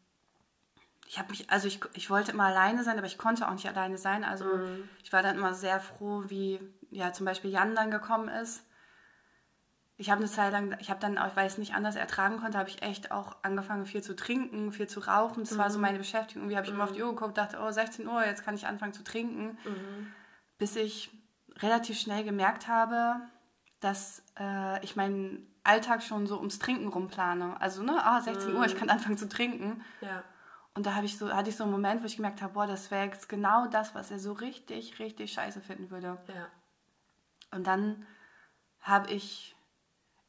[1.08, 3.68] ich habe mich, also ich, ich wollte immer alleine sein, aber ich konnte auch nicht
[3.68, 4.24] alleine sein.
[4.24, 4.88] Also Mhm.
[5.04, 6.60] ich war dann immer sehr froh, wie
[6.90, 8.66] ja zum Beispiel Jan dann gekommen ist.
[10.02, 12.40] Ich habe eine Zeit lang, ich habe dann, auch, weil ich es nicht anders ertragen
[12.40, 15.44] konnte, habe ich echt auch angefangen, viel zu trinken, viel zu rauchen.
[15.44, 16.44] Das war so meine Beschäftigung.
[16.44, 18.66] Irgendwie habe ich immer auf die Uhr geguckt, dachte, oh, 16 Uhr, jetzt kann ich
[18.66, 19.60] anfangen zu trinken.
[20.58, 21.12] Bis ich
[21.60, 23.22] relativ schnell gemerkt habe,
[23.80, 27.62] dass äh, ich meinen Alltag schon so ums Trinken rumplane.
[27.62, 29.84] Also, ne, ah, 16 Uhr, ich kann anfangen zu trinken.
[30.02, 30.24] Ja.
[30.74, 32.66] Und da habe ich so, hatte ich so einen Moment, wo ich gemerkt habe, boah,
[32.66, 36.18] das wäre jetzt genau das, was er so richtig, richtig scheiße finden würde.
[36.28, 36.48] Ja.
[37.52, 38.08] Und dann
[38.80, 39.56] habe ich,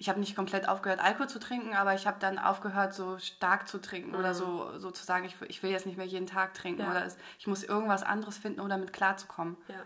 [0.03, 3.69] ich habe nicht komplett aufgehört, Alkohol zu trinken, aber ich habe dann aufgehört, so stark
[3.69, 6.91] zu trinken oder so sozusagen, ich, ich will jetzt nicht mehr jeden Tag trinken Ja.
[6.91, 9.57] oder es, ich muss irgendwas anderes finden, um damit klarzukommen.
[9.69, 9.77] Ja.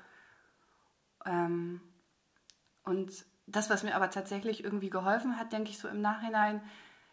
[1.27, 1.83] Ähm,
[2.83, 3.13] und
[3.47, 6.63] das, was mir aber tatsächlich irgendwie geholfen hat, denke ich so im Nachhinein,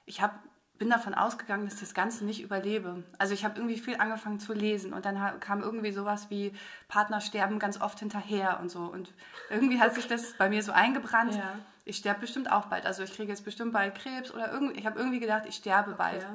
[0.06, 0.40] ich hab,
[0.78, 3.04] bin davon ausgegangen, dass ich das Ganze nicht überlebe.
[3.18, 6.54] Also ich habe irgendwie viel angefangen zu lesen und dann kam irgendwie sowas wie
[6.88, 8.86] Partner sterben ganz oft hinterher und so.
[8.86, 9.14] Und
[9.50, 11.36] irgendwie hat sich das bei mir so eingebrannt.
[11.36, 11.60] Ja.
[11.86, 12.86] Ich sterbe bestimmt auch bald.
[12.86, 15.94] Also ich kriege jetzt bestimmt bald Krebs oder irgendwie, ich habe irgendwie gedacht, ich sterbe
[15.96, 16.26] bald.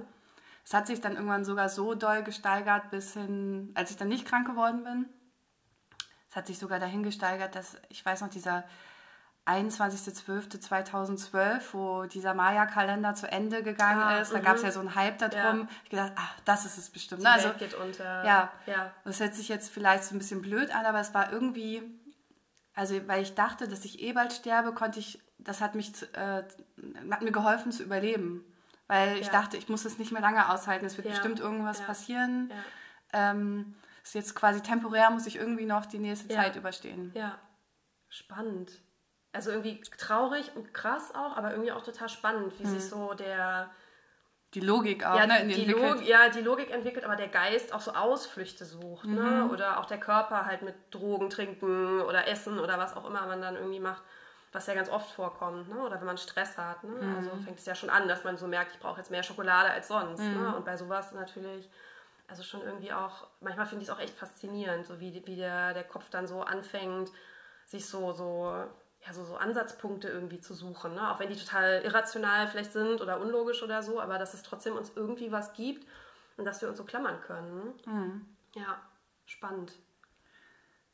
[0.64, 4.26] Es hat sich dann irgendwann sogar so doll gesteigert, bis hin, als ich dann nicht
[4.26, 5.07] krank geworden bin.
[6.28, 8.64] Es hat sich sogar dahin gesteigert, dass, ich weiß noch, dieser
[9.47, 14.43] 21.12.2012, wo dieser Maya-Kalender zu Ende gegangen Ah, ist, da mhm.
[14.43, 15.61] gab es ja so einen Hype darum.
[15.61, 15.69] Ja.
[15.85, 17.23] Ich gedacht, ach, das ist es bestimmt.
[17.23, 17.31] Die Ne?
[17.33, 18.23] Also, Welt geht unter.
[18.25, 18.52] ja.
[18.67, 18.93] Ja.
[19.05, 21.83] das hört sich jetzt vielleicht so ein bisschen blöd an, aber es war irgendwie,
[22.75, 26.43] also weil ich dachte, dass ich eh bald sterbe, konnte ich, das hat mich, äh,
[27.11, 28.45] hat mir geholfen zu überleben.
[28.87, 29.32] Weil ich Ja.
[29.32, 31.13] dachte, ich muss es nicht mehr lange aushalten, es wird Ja.
[31.13, 32.52] bestimmt irgendwas passieren.
[33.15, 36.28] Ähm, ist jetzt quasi temporär, muss ich irgendwie noch die nächste.
[36.28, 37.13] Zeit überstehen.
[37.15, 37.39] Ja,
[38.08, 38.73] spannend.
[39.32, 43.71] Also irgendwie traurig und krass auch, aber irgendwie auch total spannend, wie sich so der
[44.54, 46.00] Die Logik auch, ja, ne, die, entwickelt.
[46.00, 49.06] Log ja, die Logik entwickelt, aber der Geist auch so Ausflüchte sucht.
[49.08, 49.49] Ne?
[49.50, 53.41] Oder auch der Körper halt mit Drogen trinken oder Essen oder was auch immer man
[53.43, 54.02] dann irgendwie macht,
[54.52, 55.69] was ja ganz oft vorkommt.
[55.69, 55.80] Ne?
[55.80, 56.82] Oder wenn man Stress hat.
[56.84, 57.17] Ne?
[57.17, 59.71] Also fängt es ja schon an, dass man so merkt, ich brauche jetzt mehr Schokolade
[59.71, 60.23] als sonst.
[60.23, 60.56] Ne?
[60.56, 61.69] Und bei sowas natürlich,
[62.28, 65.75] also schon irgendwie auch, manchmal finde ich es auch echt faszinierend, so wie, wie der,
[65.75, 67.11] der Kopf dann so anfängt,
[67.67, 68.65] sich so, so,
[69.06, 70.95] ja, so, so Ansatzpunkte irgendwie zu suchen.
[70.95, 71.13] Ne?
[71.13, 74.76] Auch wenn die total irrational vielleicht sind oder unlogisch oder so, aber dass es trotzdem
[74.76, 75.87] uns irgendwie was gibt
[76.39, 77.75] und dass wir uns so klammern können.
[77.84, 78.26] Mhm.
[78.54, 78.80] Ja,
[79.26, 79.75] spannend.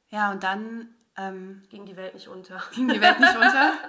[0.08, 2.62] Ja, und dann ähm, Ging die Welt nicht unter.
[2.74, 3.72] ging die Welt nicht unter.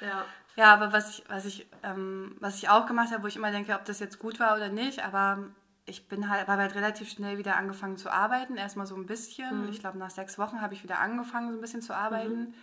[0.00, 0.24] Ja.
[0.54, 3.50] Ja, aber was ich, was ich, ähm, was ich auch gemacht habe, wo ich immer
[3.50, 5.50] denke, ob das jetzt gut war oder nicht, aber
[5.86, 8.56] ich bin halt, habe halt relativ schnell wieder angefangen zu arbeiten.
[8.56, 9.68] Erstmal so ein bisschen.
[9.68, 12.54] Ich glaube, nach sechs Wochen habe ich wieder angefangen, so ein bisschen zu arbeiten.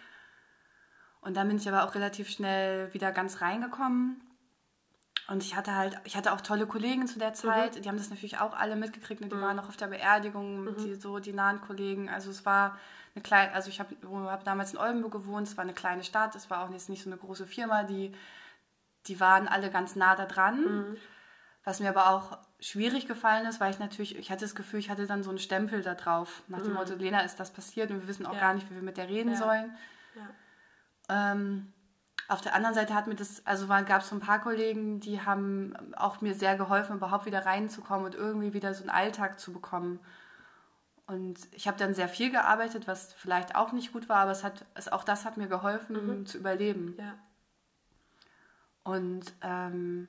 [1.22, 4.22] Und dann bin ich aber auch relativ schnell wieder ganz reingekommen.
[5.28, 8.10] Und ich hatte halt, ich hatte auch tolle Kollegen zu der Zeit, die haben das
[8.10, 11.62] natürlich auch alle mitgekriegt und die waren auch auf der Beerdigung, die, so die nahen
[11.62, 12.10] Kollegen.
[12.10, 12.78] Also es war
[13.16, 13.96] eine kleine, also ich habe
[14.30, 17.04] hab damals in Oldenburg gewohnt, es war eine kleine Stadt, es war auch jetzt nicht
[17.04, 18.14] so eine große Firma, die,
[19.08, 20.98] die waren alle ganz nah da dran.
[21.64, 24.90] Was mir aber auch schwierig gefallen ist, weil ich natürlich, ich hatte das Gefühl, ich
[24.90, 28.02] hatte dann so einen Stempel da drauf, nach dem Motto, Lena, ist das passiert und
[28.02, 28.40] wir wissen auch Ja.
[28.42, 29.38] gar nicht, wie wir mit der reden Ja.
[29.38, 29.78] sollen.
[30.16, 31.32] Ja.
[31.32, 31.72] Ähm,
[32.34, 35.22] auf der anderen Seite hat mir das, also gab es so ein paar Kollegen, die
[35.22, 39.54] haben auch mir sehr geholfen, überhaupt wieder reinzukommen und irgendwie wieder so einen Alltag zu
[39.54, 40.00] bekommen.
[41.06, 44.44] Und ich habe dann sehr viel gearbeitet, was vielleicht auch nicht gut war, aber es
[44.44, 46.96] hat, es, auch das hat mir geholfen zu überleben.
[46.98, 47.14] Ja.
[48.84, 50.08] Und ähm,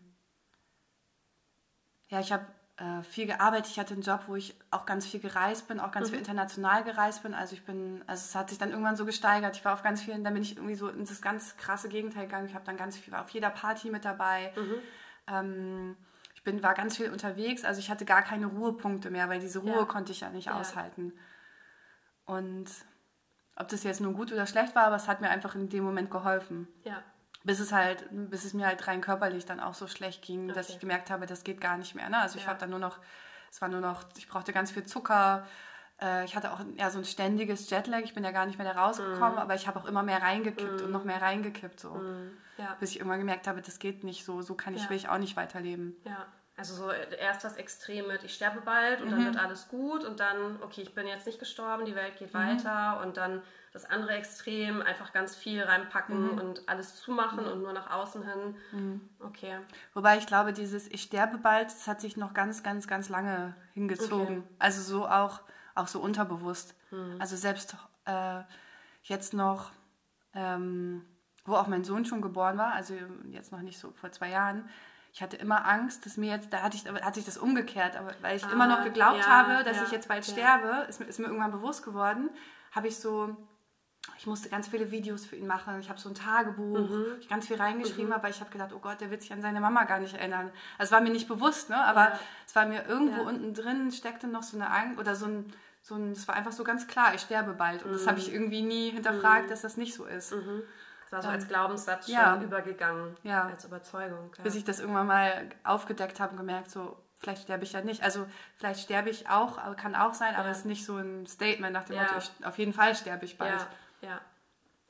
[2.08, 3.70] ja, ich habe äh, viel gearbeitet.
[3.70, 6.82] Ich hatte einen Job, wo ich auch ganz viel gereist bin, auch ganz viel international
[6.82, 7.32] gereist bin.
[7.34, 9.56] Also ich bin, also es hat sich dann irgendwann so gesteigert.
[9.56, 12.24] Ich war auf ganz vielen, dann bin ich irgendwie so in das ganz krasse Gegenteil
[12.26, 12.46] gegangen.
[12.48, 14.52] Ich habe dann ganz viel, war auf jeder Party mit dabei.
[15.28, 15.96] Ähm,
[16.34, 17.64] ich bin, war ganz viel unterwegs.
[17.64, 19.84] Also ich hatte gar keine Ruhepunkte mehr, weil diese Ruhe Ja.
[19.84, 20.58] konnte ich ja nicht Ja.
[20.58, 21.12] aushalten.
[22.24, 22.66] Und
[23.56, 25.84] ob das jetzt nun gut oder schlecht war, aber es hat mir einfach in dem
[25.84, 27.02] Moment geholfen Ja.
[27.44, 30.66] Bis es halt, bis es mir halt rein körperlich dann auch so schlecht ging, dass
[30.66, 30.74] Okay.
[30.74, 32.09] ich gemerkt habe, das geht gar nicht mehr.
[32.09, 32.18] Ne?
[32.18, 32.50] Also ich Ja.
[32.50, 32.98] habe dann nur noch,
[33.50, 35.46] es war nur noch, ich brauchte ganz viel Zucker,
[36.02, 38.00] Äh, ich hatte auch ja, so ein ständiges Jetlag.
[38.00, 39.38] Ich bin ja gar nicht mehr da rausgekommen, mm.
[39.38, 40.85] aber ich habe auch immer mehr reingekippt mm.
[40.87, 41.78] und noch mehr reingekippt.
[41.78, 41.94] So.
[41.94, 42.37] Mm.
[42.59, 42.76] Ja.
[42.80, 44.42] Bis ich irgendwann gemerkt habe, das geht nicht so.
[44.42, 44.90] So kann ich, ja.
[44.90, 45.94] will ich auch nicht weiterleben.
[46.04, 46.26] Ja.
[46.56, 49.10] Also so erst das Extrem mit, ich sterbe bald und mhm.
[49.10, 52.32] dann wird alles gut und dann, okay, ich bin jetzt nicht gestorben, die Welt geht
[52.32, 52.38] mhm.
[52.38, 56.38] weiter und dann das andere Extrem, einfach ganz viel reinpacken mhm.
[56.38, 58.56] und alles zumachen und nur nach außen hin.
[58.70, 59.00] Mhm.
[59.18, 59.58] Okay.
[59.94, 63.56] Wobei ich glaube, dieses Ich sterbe bald, das hat sich noch ganz, ganz, ganz lange
[63.72, 64.38] hingezogen.
[64.38, 64.54] Okay.
[64.60, 65.40] Also so auch,
[65.74, 66.76] auch so unterbewusst.
[66.92, 67.16] Mhm.
[67.18, 68.42] Also selbst äh,
[69.02, 69.72] jetzt noch,
[70.34, 71.04] ähm,
[71.44, 72.94] wo auch mein Sohn schon geboren war, also
[73.32, 74.68] jetzt noch nicht so vor zwei Jahren,
[75.14, 78.12] ich hatte immer Angst, dass mir jetzt, da hatte ich, hat sich das umgekehrt, aber
[78.20, 80.33] weil ich ah, immer noch geglaubt ja, habe, dass ja, ich jetzt bald ja.
[80.33, 82.31] sterbe, ist, ist mir irgendwann bewusst geworden,
[82.72, 83.37] habe ich so
[84.18, 85.81] ich musste ganz viele Videos für ihn machen.
[85.81, 87.07] Ich habe so ein Tagebuch, mhm.
[87.20, 88.12] ich ganz viel reingeschrieben mhm.
[88.12, 90.50] aber ich habe gedacht, oh Gott, der wird sich an seine Mama gar nicht erinnern.
[90.77, 91.77] Also es war mir nicht bewusst, ne?
[91.77, 92.20] aber ja.
[92.46, 93.29] es war mir irgendwo ja.
[93.29, 96.53] unten drin, steckte noch so eine Angst oder so ein, so ein, es war einfach
[96.53, 97.83] so ganz klar, ich sterbe bald.
[97.83, 97.94] Und mhm.
[97.94, 99.50] das habe ich irgendwie nie hinterfragt, mhm.
[99.50, 100.35] dass das nicht so ist.
[101.14, 101.22] Mhm.
[101.22, 102.35] Das war so als Glaubenssatz ja.
[102.35, 103.46] schon übergegangen, ja.
[103.46, 104.33] als Überzeugung.
[104.42, 108.03] Bis ich das irgendwann mal aufgedeckt habe und gemerkt, so, vielleicht sterbe ich ja nicht.
[108.03, 111.72] Also vielleicht sterbe ich auch, kann auch sein, aber es ist nicht so ein Statement
[111.72, 113.66] nach dem Motto, ich, auf jeden Fall sterbe ich bald.
[114.00, 114.20] Ja,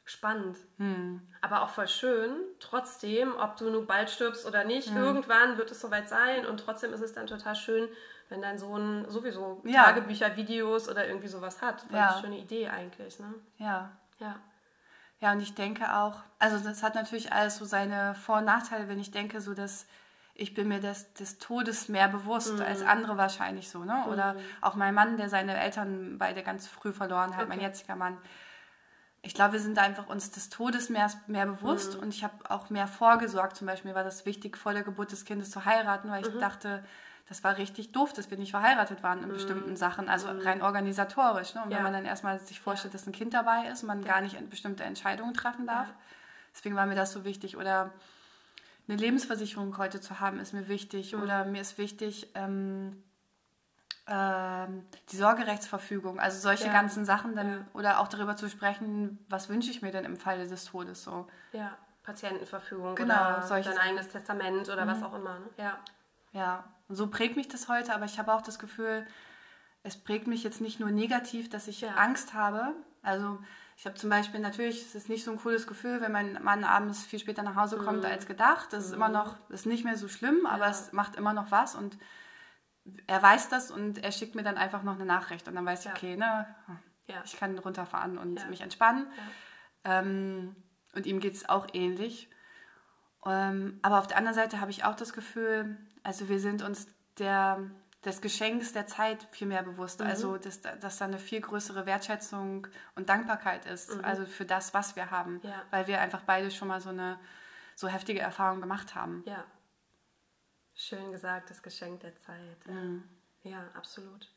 [0.05, 0.59] spannend.
[0.79, 1.21] Hm.
[1.41, 2.37] Aber auch voll schön.
[2.59, 4.97] Trotzdem, ob du nun bald stirbst oder nicht, hm.
[4.97, 7.89] irgendwann wird es soweit sein und trotzdem ist es dann total schön,
[8.29, 9.85] wenn dein Sohn sowieso ja.
[9.85, 11.83] Tagebücher, Videos oder irgendwie sowas hat.
[11.83, 12.11] Voll ja.
[12.11, 13.35] eine schöne Idee eigentlich, ne?
[13.59, 13.91] Ja.
[14.19, 14.37] Ja.
[15.25, 18.89] Ja, und ich denke auch, also das hat natürlich alles so seine Vor- und Nachteile,
[18.89, 19.87] wenn ich denke, so dass
[20.35, 22.61] ich bin mir des, des Todes mehr bewusst mhm.
[22.61, 24.05] als andere wahrscheinlich so, ne?
[24.11, 24.39] Oder mhm.
[24.61, 27.49] auch mein Mann, der seine Eltern beide ganz früh verloren hat, okay.
[27.49, 28.19] mein jetziger Mann
[29.25, 32.03] ich glaube, wir sind einfach uns des Todes mehr, mehr bewusst mhm.
[32.03, 33.57] und ich habe auch mehr vorgesorgt.
[33.57, 36.41] Zum Beispiel war das wichtig, vor der Geburt des Kindes zu heiraten, weil ich mhm.
[36.41, 36.85] dachte,
[37.29, 39.33] das war richtig doof, dass wir nicht verheiratet waren in mhm.
[39.33, 40.41] bestimmten Sachen, also mhm.
[40.41, 41.55] rein organisatorisch.
[41.55, 41.63] Ne?
[41.63, 41.79] Und ja.
[41.79, 42.99] wenn man dann erstmal sich vorstellt, ja.
[42.99, 44.13] dass ein Kind dabei ist und man ja.
[44.13, 45.89] gar nicht bestimmte Entscheidungen treffen darf,
[46.55, 47.57] deswegen war mir das so wichtig.
[47.57, 47.93] Oder
[48.87, 51.15] eine Lebensversicherung heute zu haben, ist mir wichtig.
[51.15, 51.23] Mhm.
[51.23, 53.03] Oder mir ist wichtig, ähm,
[54.07, 56.73] ähm, die Sorgerechtsverfügung, also solche ja.
[56.73, 57.65] ganzen Sachen dann ja.
[57.73, 61.27] oder auch darüber zu sprechen, was wünsche ich mir denn im Falle des Todes so.
[61.53, 64.91] Ja, Patientenverfügung genau, oder dein eigenes Testament oder mhm.
[64.91, 65.39] was auch immer.
[65.39, 65.47] Ne?
[65.57, 65.79] Ja.
[66.33, 69.07] Ja, und so prägt mich das heute, aber ich habe auch das Gefühl,
[69.83, 71.95] es prägt mich jetzt nicht nur negativ, dass ich ja.
[71.95, 72.75] Angst habe.
[73.03, 73.39] Also
[73.77, 76.65] ich habe zum Beispiel natürlich, es ist nicht so ein cooles Gefühl, wenn mein Mann
[76.65, 78.07] abends viel später nach Hause kommt mhm.
[78.07, 78.73] als gedacht.
[78.73, 79.15] Das ist immer mhm.
[79.15, 81.99] noch, das ist nicht mehr so schlimm, aber es macht immer noch was und
[83.07, 85.87] er weiß das und er schickt mir dann einfach noch eine Nachricht und dann weiß
[85.87, 86.47] ich, okay, ne,
[87.07, 87.23] ja.
[87.25, 88.47] ich kann runterfahren und ja.
[88.47, 89.07] mich entspannen.
[89.85, 90.55] Ähm,
[90.95, 92.29] und ihm geht es auch ähnlich.
[93.27, 96.87] Ähm, aber auf der anderen Seite habe ich auch das Gefühl, also wir sind uns
[97.19, 97.59] der,
[98.05, 100.01] des Geschenks der Zeit viel mehr bewusst.
[100.01, 100.07] Mhm.
[100.07, 104.05] Also, dass, dass da eine viel größere Wertschätzung und Dankbarkeit ist, mhm.
[104.05, 105.41] also für das, was wir haben.
[105.43, 105.63] Ja.
[105.71, 107.19] Weil wir einfach beide schon mal so eine
[107.77, 109.25] so heftige Erfahrung gemacht haben.
[109.27, 109.45] Ja.
[110.77, 112.67] Schön gesagt, das Geschenk der Zeit.
[112.67, 113.05] Mhm.
[113.43, 114.31] Ja, absolut.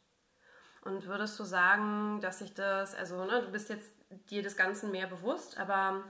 [0.81, 3.91] Und würdest du sagen, dass sich das, also ne, du bist jetzt
[4.29, 6.03] dir des Ganzen mehr bewusst, aber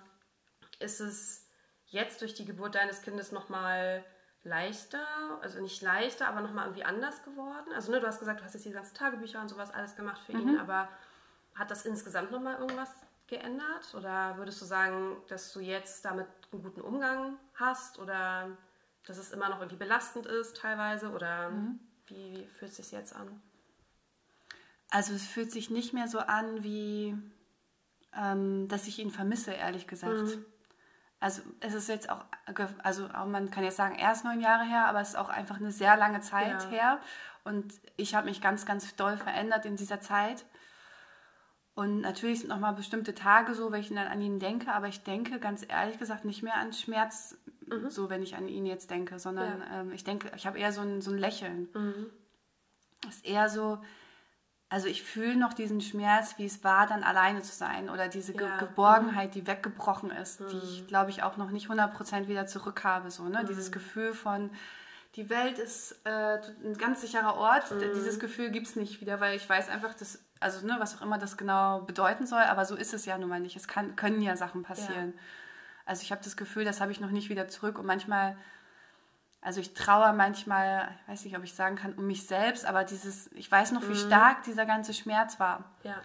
[0.80, 1.47] ist es
[1.88, 4.04] jetzt durch die Geburt deines Kindes nochmal
[4.44, 5.06] leichter,
[5.42, 7.72] also nicht leichter, aber nochmal irgendwie anders geworden?
[7.74, 10.22] Also ne, du hast gesagt, du hast jetzt die ganzen Tagebücher und sowas alles gemacht
[10.26, 10.50] für mhm.
[10.50, 10.90] ihn, aber
[11.56, 12.90] hat das insgesamt nochmal irgendwas
[13.28, 13.94] geändert?
[13.96, 18.50] Oder würdest du sagen, dass du jetzt damit einen guten Umgang hast oder
[19.06, 21.80] dass es immer noch irgendwie belastend ist teilweise oder mhm.
[22.08, 23.42] wie, wie fühlt es sich jetzt an?
[24.90, 27.18] Also es fühlt sich nicht mehr so an, wie
[28.16, 30.14] ähm, dass ich ihn vermisse, ehrlich gesagt.
[30.14, 30.46] Mhm.
[31.20, 32.26] Also es ist jetzt auch,
[32.84, 35.72] also man kann jetzt sagen, erst neun Jahre her, aber es ist auch einfach eine
[35.72, 36.70] sehr lange Zeit ja.
[36.70, 37.00] her.
[37.44, 40.46] Und ich habe mich ganz, ganz doll verändert in dieser Zeit.
[41.74, 45.04] Und natürlich sind nochmal bestimmte Tage so, wenn ich dann an ihn denke, aber ich
[45.04, 47.90] denke ganz ehrlich gesagt nicht mehr an Schmerz, mhm.
[47.90, 49.82] so wenn ich an ihn jetzt denke, sondern ja.
[49.82, 51.70] ähm, ich denke, ich habe eher so ein, so ein Lächeln.
[51.74, 52.08] Mhm.
[53.08, 53.80] ist eher so,
[54.70, 58.34] also ich fühle noch diesen Schmerz, wie es war, dann alleine zu sein oder diese
[58.34, 58.58] ja.
[58.58, 60.48] Ge Geborgenheit, die weggebrochen ist, mhm.
[60.50, 63.10] die ich glaube ich auch noch nicht 100% wieder zurück habe.
[63.10, 63.46] So, ne?
[63.48, 63.74] Dieses mhm.
[63.74, 64.50] Gefühl von,
[65.16, 67.72] die Welt ist äh, ein ganz sicherer Ort.
[67.72, 67.80] Mhm.
[67.96, 71.02] Dieses Gefühl gibt es nicht wieder, weil ich weiß einfach, dass, also ne, was auch
[71.02, 73.56] immer das genau bedeuten soll, aber so ist es ja nun mal nicht.
[73.56, 75.14] Es kann, können ja Sachen passieren.
[75.16, 75.22] Ja.
[75.86, 78.36] Also ich habe das Gefühl, das habe ich noch nicht wieder zurück und manchmal,
[79.48, 82.84] also ich traue manchmal, ich weiß nicht, ob ich sagen kann, um mich selbst, aber
[82.84, 84.08] dieses, ich weiß noch, wie mhm.
[84.08, 85.64] stark dieser ganze Schmerz war.
[85.84, 85.96] Ja.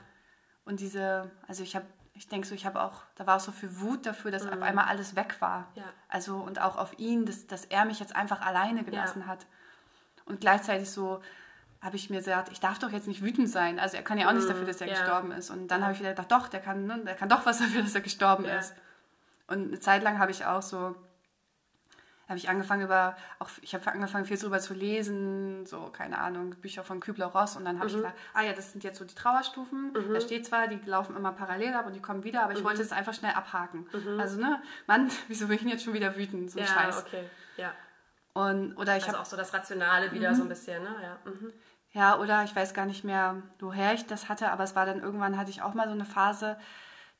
[0.65, 3.51] Und diese, also ich habe, ich denke so, ich habe auch, da war auch so
[3.51, 4.53] viel Wut dafür, dass mhm.
[4.53, 5.67] auf einmal alles weg war.
[5.75, 5.83] Ja.
[6.09, 9.27] Also und auch auf ihn, dass, dass er mich jetzt einfach alleine gelassen ja.
[9.27, 9.45] hat.
[10.25, 11.21] Und gleichzeitig so,
[11.81, 13.81] habe ich mir gesagt, ich darf doch jetzt nicht wütend sein.
[13.81, 14.95] Also er kann ja auch nichts dafür, dass er ja.
[14.95, 15.51] gestorben ist.
[15.51, 17.83] Und dann habe ich wieder gedacht, doch, der kann, ne, der kann doch was dafür,
[17.83, 18.73] dass er gestorben ist.
[19.49, 20.95] Und eine Zeit lang habe ich auch so,
[22.33, 26.51] habe ich angefangen über, auch ich habe angefangen viel drüber zu lesen, so keine Ahnung,
[26.57, 29.15] Bücher von Kübler-Ross und dann habe ich gedacht, ah ja, das sind jetzt so die
[29.15, 29.93] Trauerstufen.
[30.13, 32.83] Da steht zwar, die laufen immer parallel ab und die kommen wieder, aber ich wollte
[32.83, 33.87] es einfach schnell abhaken.
[34.19, 37.05] Also ne, Mann, wieso bin ich jetzt schon wieder wütend, so Ja, Scheiß.
[37.07, 37.25] okay.
[37.57, 37.73] Ja.
[38.35, 40.95] Und oder ich Also habe auch so das Rationale wieder so ein bisschen, ne?
[41.03, 41.31] Ja.
[41.31, 41.53] Mhm.
[41.95, 45.01] Ja, oder ich weiß gar nicht mehr, woher ich das hatte, aber es war dann
[45.03, 46.57] irgendwann, hatte ich auch mal so eine Phase,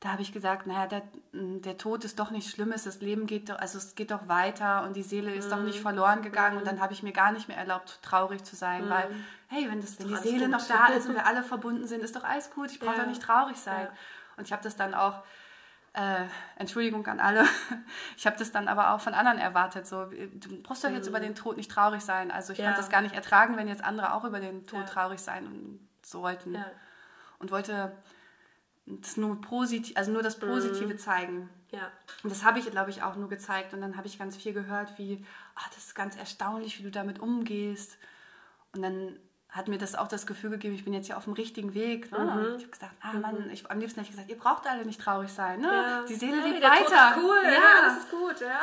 [0.03, 3.47] da habe ich gesagt, naja, der, der Tod ist doch nichts Schlimmes, das Leben geht
[3.49, 6.67] doch, also es geht doch weiter und die Seele ist doch nicht verloren gegangen und
[6.67, 9.07] dann habe ich mir gar nicht mehr erlaubt, traurig zu sein, weil,
[9.47, 10.49] hey, wenn, das, wenn die Seele gut.
[10.49, 12.99] noch da ist und wir alle verbunden sind, ist doch alles gut, ich brauche Ja.
[13.03, 13.85] doch nicht traurig sein.
[13.85, 13.93] Ja.
[14.35, 15.23] Und ich habe das dann auch,
[15.93, 16.25] äh,
[16.57, 17.45] Entschuldigung an alle,
[18.17, 21.21] ich habe das dann aber auch von anderen erwartet, so, du brauchst doch jetzt über
[21.21, 22.65] den Tod nicht traurig sein, also ich Ja.
[22.65, 25.79] fand das gar nicht ertragen, wenn jetzt andere auch über den Tod traurig sein und
[26.05, 26.57] sollten.
[27.39, 27.93] Und wollte
[28.85, 31.49] das nur positiv, also nur das Positive zeigen.
[31.71, 31.91] Ja.
[32.23, 33.73] Und das habe ich, glaube ich, auch nur gezeigt.
[33.73, 36.91] Und dann habe ich ganz viel gehört, wie, ah, das ist ganz erstaunlich, wie du
[36.91, 37.97] damit umgehst.
[38.73, 39.17] Und dann
[39.53, 42.11] hat mir das auch das Gefühl gegeben, ich bin jetzt hier auf dem richtigen Weg.
[42.11, 42.17] Ne?
[42.17, 44.83] Und ich habe gesagt, ah Mann, ich, am liebsten hätte ich gesagt, ihr braucht alle
[44.83, 45.61] nicht traurig sein.
[45.61, 45.67] Ne?
[45.67, 46.05] Ja.
[46.09, 47.17] Die Seele hey, lebt der weiter.
[47.21, 47.85] Cool, ja.
[47.85, 48.61] das ist gut, ja.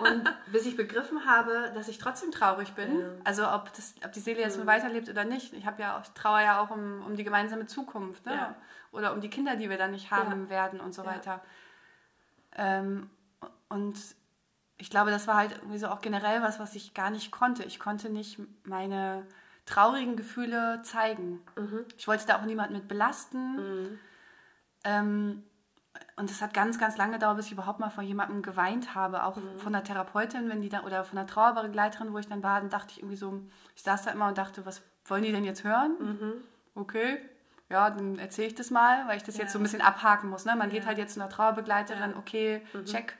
[0.10, 3.06] Und bis ich begriffen habe, dass ich trotzdem traurig bin, Ja.
[3.24, 6.02] also ob, das, ob die Seele jetzt nur weiterlebt oder nicht, ich habe ja auch,
[6.02, 8.54] ich trauere ja auch um, um die gemeinsame Zukunft ne?
[8.92, 10.48] Oder um die Kinder, die wir dann nicht haben Ja.
[10.50, 11.08] werden und so Ja.
[11.08, 11.40] weiter.
[12.54, 13.08] Ähm,
[13.68, 13.98] und
[14.76, 17.62] ich glaube, das war halt irgendwie so auch generell was, was ich gar nicht konnte.
[17.64, 19.26] Ich konnte nicht meine
[19.64, 21.40] traurigen Gefühle zeigen.
[21.56, 21.86] Mhm.
[21.96, 23.98] Ich wollte da auch niemanden mit belasten.
[24.84, 25.42] Ähm,
[26.16, 29.24] und es hat ganz, ganz lange gedauert, bis ich überhaupt mal von jemandem geweint habe,
[29.24, 29.58] auch Mhm.
[29.58, 32.70] von der Therapeutin, wenn die da oder von der Trauerbegleiterin, wo ich dann war, dann
[32.70, 33.40] dachte ich irgendwie so,
[33.76, 35.96] ich saß da immer und dachte, was wollen die denn jetzt hören?
[35.98, 36.32] Mhm.
[36.74, 37.18] Okay,
[37.72, 39.42] ja, dann erzähle ich das mal, weil ich das Ja.
[39.42, 40.44] jetzt so ein bisschen abhaken muss.
[40.44, 40.54] Ne?
[40.54, 43.14] Man geht halt jetzt zu einer Trauerbegleiterin, okay, check.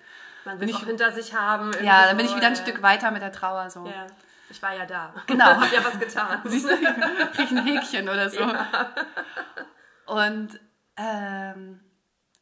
[0.45, 1.71] Man will ich- auch hinter sich haben.
[1.83, 3.91] Ja, dann bin ich wieder ein äh, Stück weiter mit der Trauer so.
[4.51, 5.12] Ich war ja da.
[5.27, 5.45] Genau.
[5.47, 6.41] Hab ja was getan.
[6.45, 8.41] Siehst du, krieg ich ein Häkchen oder so.
[10.07, 10.61] Und
[10.97, 11.81] ähm,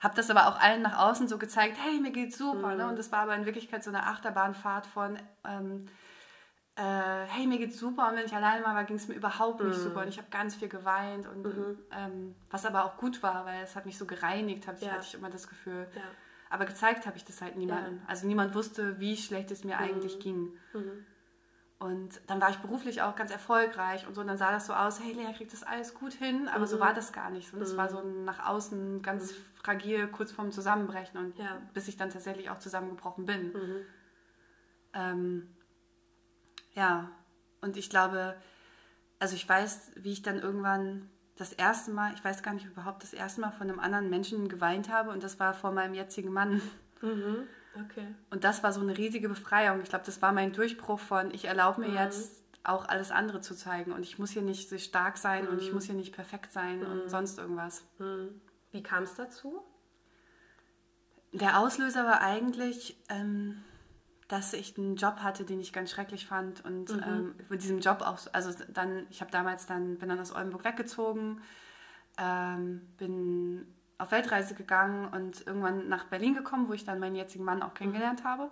[0.01, 2.75] habe das aber auch allen nach außen so gezeigt, hey, mir geht's super.
[2.75, 2.87] Ne?
[2.89, 5.87] Und das war aber in Wirklichkeit so eine Achterbahnfahrt von, ähm,
[6.81, 8.09] äh, hey, mir geht's super.
[8.09, 10.01] Und wenn ich alleine war, ging es mir überhaupt nicht super.
[10.03, 11.27] Und ich habe ganz viel geweint.
[11.27, 11.45] Und
[11.93, 14.93] ähm, was aber auch gut war, weil es hat mich so gereinigt, hab ich, Ja.
[14.93, 15.87] hatte ich immer das Gefühl.
[15.95, 16.03] Ja.
[16.49, 18.01] Aber gezeigt habe ich das halt niemandem.
[18.07, 20.53] Also niemand wusste, wie schlecht es mir eigentlich ging.
[21.79, 24.21] Und dann war ich beruflich auch ganz erfolgreich und so.
[24.21, 26.49] Und dann sah das so aus, hey, Lea kriegt das alles gut hin.
[26.49, 27.53] Aber so war das gar nicht.
[27.55, 31.19] Und das war so nach außen ganz fragil, kurz vorm Zusammenbrechen.
[31.21, 31.61] Und Ja.
[31.73, 33.53] bis ich dann tatsächlich auch zusammengebrochen bin.
[34.93, 35.49] Ähm,
[36.75, 37.11] ja,
[37.61, 38.37] und ich glaube,
[39.19, 43.03] also ich weiß, wie ich dann irgendwann das erste Mal, ich weiß gar nicht überhaupt,
[43.03, 45.11] das erste Mal von einem anderen Menschen geweint habe.
[45.11, 46.61] Und das war vor meinem jetzigen Mann.
[47.01, 47.47] Mhm.
[47.87, 48.07] Okay.
[48.29, 49.81] Und das war so eine riesige Befreiung.
[49.81, 53.55] Ich glaube, das war mein Durchbruch von, ich erlaube mir jetzt auch alles andere zu
[53.55, 53.93] zeigen.
[53.93, 56.85] Und ich muss hier nicht so stark sein und ich muss hier nicht perfekt sein
[56.85, 57.85] und sonst irgendwas.
[58.73, 59.63] Wie kam es dazu?
[61.33, 63.63] Der Auslöser war eigentlich, ähm,
[64.31, 66.65] dass ich einen Job hatte, den ich ganz schrecklich fand.
[66.65, 70.21] Und ähm, mit diesem Job auch, so- also dann, ich habe damals dann, bin dann
[70.21, 71.43] aus Oldenburg weggezogen,
[72.19, 73.67] ähm, bin
[73.99, 77.75] auf Weltreise gegangen und irgendwann nach Berlin gekommen, wo ich dann meinen jetzigen Mann auch
[77.75, 78.51] kennengelernt habe.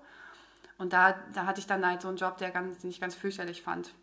[0.79, 3.15] Und da, da hatte ich dann halt so einen Job, der ganz, den ich ganz
[3.15, 3.95] fürchterlich fand.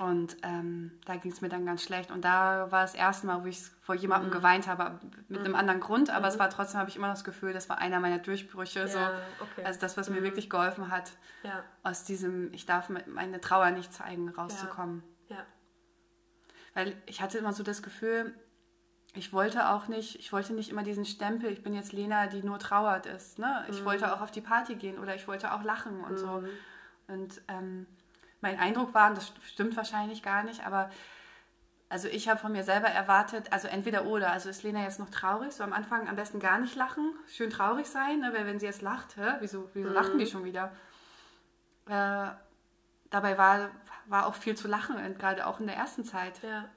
[0.00, 2.10] Und ähm, da ging es mir dann ganz schlecht.
[2.10, 5.78] Und da war das erste Mal, wo ich vor jemandem geweint habe, mit einem anderen
[5.78, 6.08] Grund.
[6.08, 8.88] Aber es war trotzdem, habe ich immer das Gefühl, das war einer meiner Durchbrüche.
[8.88, 8.98] so.
[8.98, 9.62] Ja, okay.
[9.62, 11.62] Also das, was mir wirklich geholfen hat, Ja.
[11.82, 15.02] aus diesem, ich darf meine Trauer nicht zeigen, rauszukommen.
[15.28, 15.44] Ja.
[16.72, 18.34] Weil ich hatte immer so das Gefühl,
[19.12, 22.42] ich wollte auch nicht, ich wollte nicht immer diesen Stempel, ich bin jetzt Lena, die
[22.42, 23.38] nur trauert ist.
[23.38, 23.66] Ne?
[23.68, 26.42] Ich wollte auch auf die Party gehen oder ich wollte auch lachen und so.
[27.06, 27.86] Und ähm,
[28.40, 30.90] mein Eindruck war, und das stimmt wahrscheinlich gar nicht, aber
[31.88, 35.10] also ich habe von mir selber erwartet, also entweder oder, also ist Lena jetzt noch
[35.10, 38.32] traurig, so am Anfang am besten gar nicht lachen, schön traurig sein, ne?
[38.32, 39.34] weil wenn sie jetzt lacht, hä?
[39.40, 40.70] wieso, wieso lachten die schon wieder?
[41.86, 42.28] Äh,
[43.10, 43.70] dabei war,
[44.06, 46.40] war auch viel zu lachen, und gerade auch in der ersten Zeit.
[46.42, 46.68] Ja.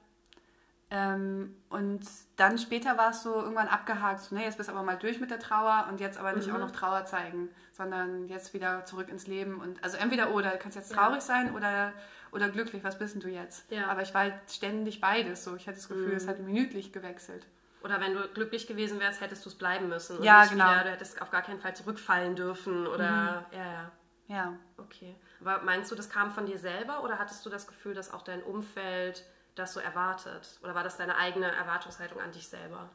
[0.96, 2.02] Ähm, und
[2.36, 5.20] dann später war es so irgendwann abgehakt, so, ne, jetzt bist du aber mal durch
[5.20, 9.10] mit der Trauer und jetzt aber nicht auch noch Trauer zeigen, sondern jetzt wieder zurück
[9.10, 9.60] ins Leben.
[9.60, 10.98] Und also entweder oder, du kannst jetzt Ja.
[10.98, 11.94] traurig sein oder,
[12.32, 13.72] oder glücklich, was bist denn du jetzt?
[13.72, 13.88] Ja.
[13.88, 15.56] Aber ich war halt ständig beides so.
[15.56, 17.48] Ich hatte das Gefühl, es hat minütlich gewechselt.
[17.84, 20.20] Oder wenn du glücklich gewesen wärst, hättest du es bleiben müssen.
[20.20, 20.66] Und Ja, genau.
[20.70, 22.86] Wieder, du hättest auf gar keinen Fall zurückfallen dürfen.
[22.86, 23.92] Oder, ja, ja.
[24.28, 24.54] Ja.
[24.78, 25.16] Okay.
[25.42, 28.22] Aber meinst du, das kam von dir selber oder hattest du das Gefühl, dass auch
[28.22, 29.26] dein Umfeld
[29.56, 30.60] das so erwartet?
[30.64, 32.90] Oder war das deine eigene Erwartungshaltung an dich selber?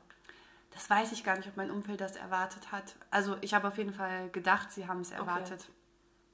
[0.72, 2.94] Das weiß ich gar nicht, ob mein Umfeld das erwartet hat.
[3.10, 5.60] Also ich habe auf jeden Fall gedacht, sie haben es erwartet.
[5.60, 5.72] Okay.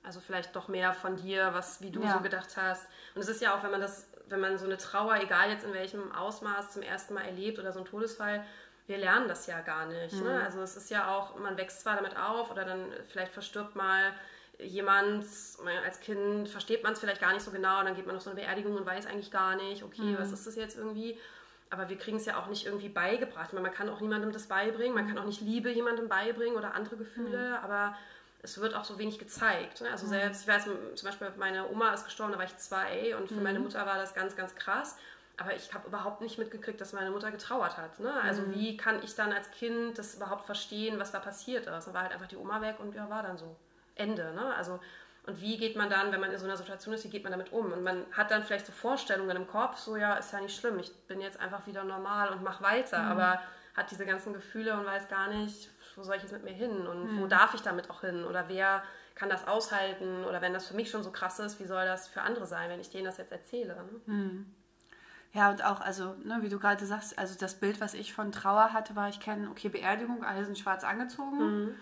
[0.03, 2.13] Also vielleicht doch mehr von dir, was wie du ja.
[2.13, 2.87] so gedacht hast.
[3.15, 5.65] Und es ist ja auch, wenn man das, wenn man so eine Trauer, egal jetzt
[5.65, 8.45] in welchem Ausmaß, zum ersten Mal erlebt oder so ein Todesfall,
[8.87, 10.15] wir lernen das ja gar nicht.
[10.17, 10.21] Ne?
[10.21, 10.27] Mhm.
[10.27, 10.45] Ne?
[10.45, 14.13] Also es ist ja auch, man wächst zwar damit auf oder dann vielleicht verstirbt mal
[14.59, 15.25] jemand,
[15.85, 18.31] als Kind versteht man es vielleicht gar nicht so genau, dann geht man auf so
[18.31, 20.19] eine Beerdigung und weiß eigentlich gar nicht, okay, mhm.
[20.19, 21.19] was ist das jetzt irgendwie?
[21.71, 23.53] Aber wir kriegen es ja auch nicht irgendwie beigebracht.
[23.53, 26.75] Meine, man kann auch niemandem das beibringen, man kann auch nicht Liebe jemandem beibringen oder
[26.75, 27.65] andere Gefühle, mhm.
[27.65, 27.97] aber
[28.43, 29.81] es wird auch so wenig gezeigt.
[29.81, 29.91] Ne?
[29.91, 30.11] Also mhm.
[30.11, 30.65] selbst, ich weiß
[30.95, 33.65] zum Beispiel, meine Oma ist gestorben, da war ich zwei und für meine mhm.
[33.65, 34.97] Mutter war das ganz, ganz krass.
[35.37, 37.99] Aber ich habe überhaupt nicht mitgekriegt, dass meine Mutter getrauert hat.
[37.99, 38.13] Ne?
[38.23, 38.55] Also mhm.
[38.55, 41.87] wie kann ich dann als Kind das überhaupt verstehen, was da passiert ist?
[41.89, 43.57] Da war halt einfach die Oma weg und ja, war dann so.
[43.95, 44.33] Ende.
[44.35, 44.55] Ne?
[44.55, 44.81] Also,
[45.27, 47.33] und wie geht man dann, wenn man in so einer Situation ist, wie geht man
[47.33, 47.73] damit um?
[47.73, 50.79] Und man hat dann vielleicht so Vorstellungen im Kopf, so ja, ist ja nicht schlimm,
[50.79, 53.13] ich bin jetzt einfach wieder normal und mach weiter, mhm.
[53.13, 53.41] aber
[53.75, 56.87] hat diese ganzen Gefühle und weiß gar nicht, wo soll ich jetzt mit mir hin
[56.87, 57.21] und mhm.
[57.21, 58.83] wo darf ich damit auch hin oder wer
[59.15, 62.09] kann das aushalten oder wenn das für mich schon so krass ist, wie soll das
[62.09, 63.77] für andere sein, wenn ich denen das jetzt erzähle?
[63.77, 64.01] Ne?
[64.07, 64.55] Mhm.
[65.33, 68.31] Ja, und auch, also, ne, wie du gerade sagst, also das Bild, was ich von
[68.31, 71.75] Trauer hatte, war, ich kenne, okay, Beerdigung, alle sind schwarz angezogen.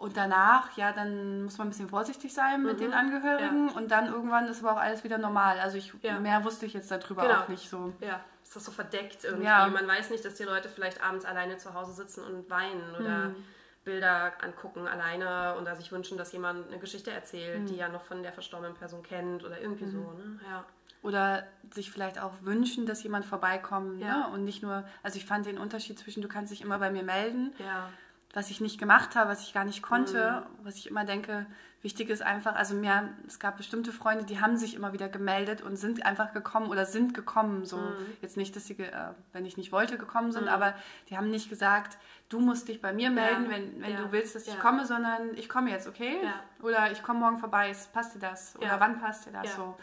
[0.00, 2.84] Und danach, ja, dann muss man ein bisschen vorsichtig sein mit mhm.
[2.84, 3.68] den Angehörigen.
[3.68, 3.74] Ja.
[3.74, 5.60] Und dann irgendwann ist aber auch alles wieder normal.
[5.60, 6.18] Also ich, ja.
[6.18, 7.40] mehr wusste ich jetzt darüber genau.
[7.40, 7.92] auch nicht so.
[8.00, 9.44] Ja, ist das so verdeckt irgendwie.
[9.44, 9.68] Ja.
[9.68, 13.28] Man weiß nicht, dass die Leute vielleicht abends alleine zu Hause sitzen und weinen oder
[13.28, 13.44] mhm.
[13.84, 17.66] Bilder angucken alleine und da sich wünschen, dass jemand eine Geschichte erzählt, mhm.
[17.66, 19.90] die ja noch von der verstorbenen Person kennt oder irgendwie mhm.
[19.90, 19.98] so.
[19.98, 20.40] Ne?
[20.48, 20.64] Ja.
[21.02, 24.00] Oder sich vielleicht auch wünschen, dass jemand vorbeikommt.
[24.00, 24.28] Ja.
[24.28, 24.32] Ne?
[24.32, 27.02] Und nicht nur, also ich fand den Unterschied zwischen, du kannst dich immer bei mir
[27.02, 27.52] melden.
[27.58, 27.90] Ja
[28.32, 30.64] was ich nicht gemacht habe, was ich gar nicht konnte, mhm.
[30.64, 31.46] was ich immer denke,
[31.82, 35.62] wichtig ist einfach, also mir, es gab bestimmte Freunde, die haben sich immer wieder gemeldet
[35.62, 38.06] und sind einfach gekommen oder sind gekommen, so mhm.
[38.22, 40.50] jetzt nicht, dass sie, äh, wenn ich nicht wollte, gekommen sind, mhm.
[40.50, 40.74] aber
[41.08, 43.50] die haben nicht gesagt, du musst dich bei mir melden, ja.
[43.50, 43.98] wenn, wenn ja.
[43.98, 44.52] du willst, dass ja.
[44.52, 46.18] ich komme, sondern ich komme jetzt, okay?
[46.62, 48.56] Oder ich komme morgen vorbei, passt dir das?
[48.56, 49.76] Oder wann passt dir das so?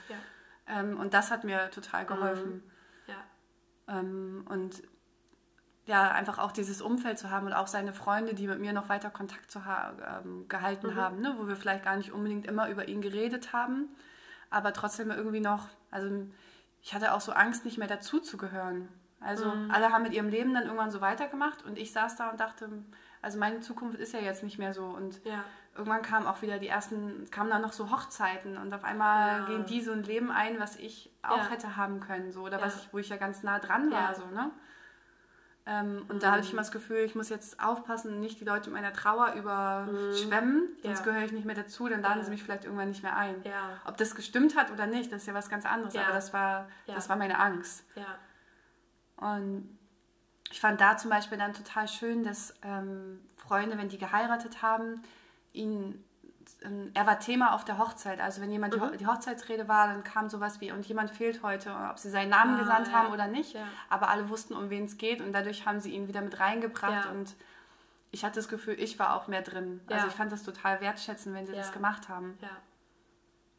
[0.67, 2.55] Ähm, und das hat mir total geholfen.
[2.55, 2.71] Mhm.
[3.89, 4.83] Ähm, und
[5.87, 8.89] ja, einfach auch dieses Umfeld zu haben und auch seine Freunde, die mit mir noch
[8.89, 10.95] weiter Kontakt zu ha ähm, gehalten mhm.
[10.95, 11.35] haben, ne?
[11.39, 13.87] wo wir vielleicht gar nicht unbedingt immer über ihn geredet haben,
[14.49, 16.09] aber trotzdem irgendwie noch, also
[16.81, 18.89] ich hatte auch so Angst, nicht mehr dazuzugehören.
[19.21, 19.71] Also mhm.
[19.71, 22.69] alle haben mit ihrem Leben dann irgendwann so weitergemacht und ich saß da und dachte,
[23.21, 25.43] also meine Zukunft ist ja jetzt nicht mehr so und ja.
[25.73, 29.45] irgendwann kamen auch wieder die ersten, kamen dann noch so Hochzeiten und auf einmal ja.
[29.45, 31.49] gehen die so ein Leben ein, was ich auch ja.
[31.49, 34.25] hätte haben können, so oder was ich, wo ich ja ganz nah dran war, so
[34.27, 34.51] ne?
[35.69, 36.19] Ähm, und mhm.
[36.19, 38.93] da hatte ich immer das Gefühl, ich muss jetzt aufpassen, nicht die Leute mit meiner
[38.93, 40.81] Trauer überschwemmen, mhm.
[40.81, 41.05] sonst ja.
[41.05, 42.23] gehöre ich nicht mehr dazu, dann laden ja.
[42.23, 43.35] sie mich vielleicht irgendwann nicht mehr ein.
[43.43, 43.81] Ja.
[43.85, 46.69] Ob das gestimmt hat oder nicht, das ist ja was ganz anderes, aber das war,
[46.87, 47.83] das war meine Angst.
[49.17, 49.77] Und
[50.51, 55.01] ich fand da zum Beispiel dann total schön, dass ähm, Freunde, wenn die geheiratet haben,
[55.51, 56.03] ihnen
[56.63, 58.19] ähm, er war Thema auf der Hochzeit.
[58.19, 58.97] Also wenn jemand mhm.
[58.97, 62.55] die, Hochzeitsrede war, dann kam sowas wie, und jemand fehlt heute, ob sie seinen Namen
[62.55, 62.93] ah, gesandt ja.
[62.93, 63.53] haben oder nicht.
[63.53, 63.67] Ja.
[63.89, 67.05] Aber alle wussten, um wen es geht und dadurch haben sie ihn wieder mit reingebracht
[67.05, 67.11] ja.
[67.11, 67.35] und
[68.11, 69.81] ich hatte das Gefühl, ich war auch mehr drin.
[69.87, 72.37] Also ich fand das total wertschätzen, wenn sie das gemacht haben.
[72.41, 72.49] Ja,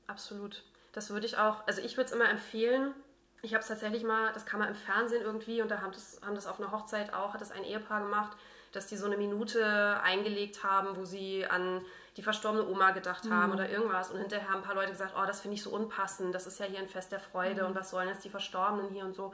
[0.07, 0.65] absolut.
[0.93, 2.95] Das würde ich auch, also ich würde es immer empfehlen.
[3.43, 6.21] Ich habe es tatsächlich mal, das kam mal im Fernsehen irgendwie und da haben das,
[6.25, 8.37] haben das auf einer Hochzeit auch, hat das ein Ehepaar gemacht,
[8.73, 11.83] dass die so eine Minute eingelegt haben, wo sie an
[12.19, 13.55] die verstorbene Oma gedacht haben mhm.
[13.55, 14.11] oder irgendwas.
[14.11, 16.59] Und hinterher haben ein paar Leute gesagt, oh, das finde ich so unpassend, das ist
[16.59, 17.69] ja hier ein Fest der Freude mhm.
[17.69, 19.33] und was sollen jetzt die Verstorbenen hier und so.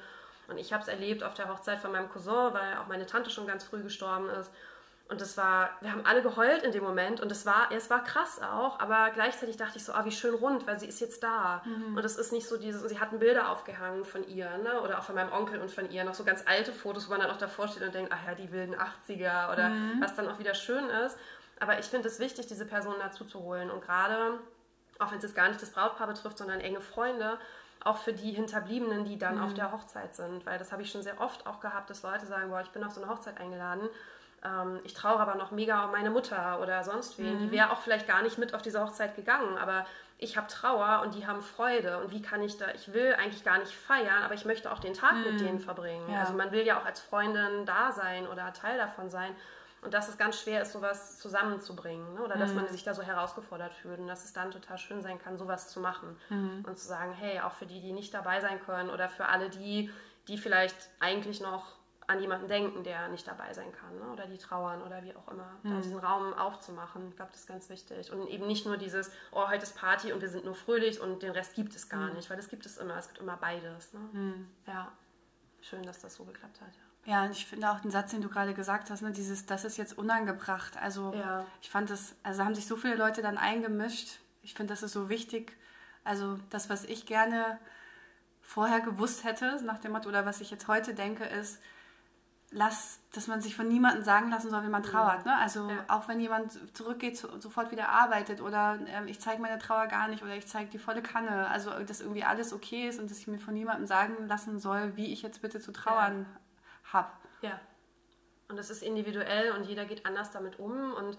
[0.48, 3.30] Und ich habe es erlebt auf der Hochzeit von meinem Cousin, weil auch meine Tante
[3.30, 4.52] schon ganz früh gestorben ist.
[5.08, 8.04] Und das war, wir haben alle geheult in dem Moment und es war, es war
[8.04, 11.22] krass auch, aber gleichzeitig dachte ich so, ah, wie schön rund, weil sie ist jetzt
[11.22, 11.62] da.
[11.64, 11.96] Mhm.
[11.96, 14.80] Und es ist nicht so dieses, sie hatten Bilder aufgehangen von ihr, ne?
[14.82, 17.20] oder auch von meinem Onkel und von ihr, noch so ganz alte Fotos, wo man
[17.20, 20.00] dann auch davor steht und denkt, ach ja, die wilden 80er oder mhm.
[20.00, 21.18] was dann auch wieder schön ist.
[21.64, 23.70] Aber ich finde es wichtig, diese Personen dazu zu holen.
[23.70, 24.38] Und gerade,
[24.98, 27.38] auch wenn es jetzt gar nicht das Brautpaar betrifft, sondern enge Freunde,
[27.82, 29.44] auch für die Hinterbliebenen, die dann mhm.
[29.44, 30.44] auf der Hochzeit sind.
[30.44, 32.84] Weil das habe ich schon sehr oft auch gehabt, dass Leute sagen, boah, ich bin
[32.84, 33.88] auf so eine Hochzeit eingeladen.
[34.44, 37.36] Ähm, ich traue aber noch mega um meine Mutter oder sonst wen.
[37.36, 37.38] Mhm.
[37.38, 39.86] Die wäre auch vielleicht gar nicht mit auf diese Hochzeit gegangen, aber
[40.18, 41.98] ich habe Trauer und die haben Freude.
[41.98, 44.80] Und wie kann ich da, ich will eigentlich gar nicht feiern, aber ich möchte auch
[44.80, 45.24] den Tag mhm.
[45.24, 46.10] mit denen verbringen.
[46.12, 46.20] Ja.
[46.20, 49.34] Also man will ja auch als Freundin da sein oder Teil davon sein.
[49.84, 52.14] Und dass es ganz schwer ist, sowas zusammenzubringen.
[52.14, 52.22] Ne?
[52.22, 52.56] Oder dass mhm.
[52.56, 55.68] man sich da so herausgefordert fühlt und dass es dann total schön sein kann, sowas
[55.68, 56.16] zu machen.
[56.30, 56.64] Mhm.
[56.66, 59.50] Und zu sagen, hey, auch für die, die nicht dabei sein können oder für alle
[59.50, 59.90] die,
[60.26, 61.76] die vielleicht eigentlich noch
[62.06, 64.12] an jemanden denken, der nicht dabei sein kann ne?
[64.12, 65.58] oder die trauern oder wie auch immer.
[65.62, 65.70] Mhm.
[65.70, 68.12] Da diesen Raum aufzumachen, ich glaube, das ist ganz wichtig.
[68.12, 71.22] Und eben nicht nur dieses, oh, heute ist Party und wir sind nur fröhlich und
[71.22, 72.16] den Rest gibt es gar mhm.
[72.16, 72.96] nicht, weil das gibt es immer.
[72.96, 73.92] Es gibt immer beides.
[73.92, 74.00] Ne?
[74.12, 74.50] Mhm.
[74.66, 74.92] Ja,
[75.60, 76.74] schön, dass das so geklappt hat.
[76.74, 76.83] Ja.
[77.06, 79.64] Ja, und ich finde auch den Satz, den du gerade gesagt hast, ne, dieses, das
[79.64, 80.76] ist jetzt unangebracht.
[80.80, 81.44] Also ja.
[81.60, 84.18] ich fand das, also haben sich so viele Leute dann eingemischt.
[84.42, 85.56] Ich finde, das ist so wichtig.
[86.02, 87.58] Also das, was ich gerne
[88.40, 91.58] vorher gewusst hätte, nach dem Motto, oder was ich jetzt heute denke, ist,
[92.50, 95.26] lass, dass man sich von niemandem sagen lassen soll, wie man trauert.
[95.26, 95.36] Ne?
[95.36, 95.84] Also ja.
[95.88, 100.22] auch wenn jemand zurückgeht, sofort wieder arbeitet oder äh, ich zeige meine Trauer gar nicht
[100.22, 101.48] oder ich zeige die volle Kanne.
[101.48, 104.96] Also dass irgendwie alles okay ist und dass ich mir von niemandem sagen lassen soll,
[104.96, 106.40] wie ich jetzt bitte zu trauern ja.
[106.94, 107.10] Habe.
[107.42, 107.60] Ja.
[108.48, 111.18] Und das ist individuell und jeder geht anders damit um und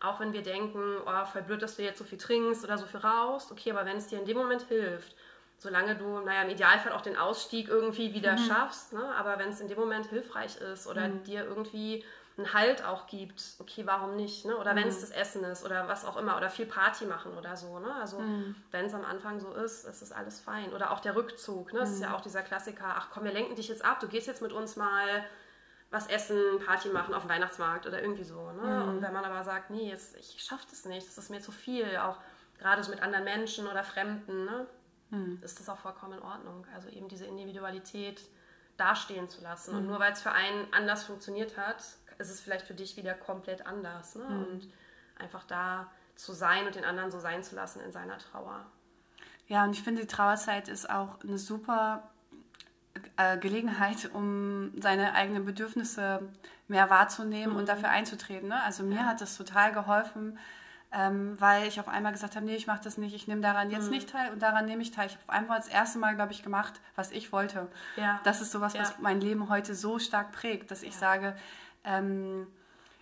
[0.00, 2.86] auch wenn wir denken, oh, voll blöd, dass du jetzt so viel trinkst oder so
[2.86, 5.16] viel rauchst, okay, aber wenn es dir in dem Moment hilft
[5.58, 8.38] solange du, naja, im Idealfall auch den Ausstieg irgendwie wieder mhm.
[8.38, 9.02] schaffst, ne?
[9.16, 11.24] aber wenn es in dem Moment hilfreich ist oder mhm.
[11.24, 12.04] dir irgendwie
[12.36, 14.44] einen Halt auch gibt, okay, warum nicht?
[14.44, 14.56] Ne?
[14.56, 14.78] Oder mhm.
[14.78, 17.78] wenn es das Essen ist oder was auch immer oder viel Party machen oder so.
[17.78, 17.94] Ne?
[17.94, 18.56] Also mhm.
[18.70, 20.72] wenn es am Anfang so ist, ist es alles fein.
[20.72, 21.72] Oder auch der Rückzug.
[21.72, 21.78] Ne?
[21.78, 22.14] Das ist ja mhm.
[22.16, 24.76] auch dieser Klassiker, ach komm, wir lenken dich jetzt ab, du gehst jetzt mit uns
[24.76, 25.24] mal
[25.90, 28.50] was essen, Party machen auf dem Weihnachtsmarkt oder irgendwie so.
[28.50, 28.62] Ne?
[28.62, 28.88] Mhm.
[28.88, 31.52] Und wenn man aber sagt, nee, jetzt, ich schaffe das nicht, das ist mir zu
[31.52, 32.18] viel, auch
[32.58, 34.66] gerade so mit anderen Menschen oder Fremden, ne?
[35.10, 35.38] hm.
[35.42, 36.66] ist das auch vollkommen in Ordnung.
[36.74, 38.20] Also eben diese Individualität
[38.76, 39.72] dastehen zu lassen.
[39.72, 39.78] Mhm.
[39.78, 41.84] Und nur weil es für einen anders funktioniert hat,
[42.18, 44.14] ist es vielleicht für dich wieder komplett anders.
[44.14, 44.24] Ne?
[44.24, 44.44] Mhm.
[44.44, 44.72] Und
[45.18, 48.64] einfach da zu sein und den anderen so sein zu lassen in seiner Trauer.
[49.46, 52.10] Ja, und ich finde, die Trauerzeit ist auch eine super
[53.16, 56.20] äh, Gelegenheit, um seine eigenen Bedürfnisse
[56.68, 57.60] mehr wahrzunehmen mhm.
[57.60, 58.48] und dafür einzutreten.
[58.48, 58.62] Ne?
[58.62, 59.04] Also mir ja.
[59.04, 60.38] hat es total geholfen,
[60.92, 63.70] ähm, weil ich auf einmal gesagt habe, nee, ich mache das nicht, ich nehme daran
[63.70, 63.90] jetzt mhm.
[63.90, 65.06] nicht teil und daran nehme ich teil.
[65.06, 67.68] Ich habe auf einmal das erste Mal, glaube ich, gemacht, was ich wollte.
[67.96, 68.20] Ja.
[68.24, 68.80] Das ist sowas, ja.
[68.80, 71.36] was mein Leben heute so stark prägt, dass ich sage,
[71.84, 72.46] ähm,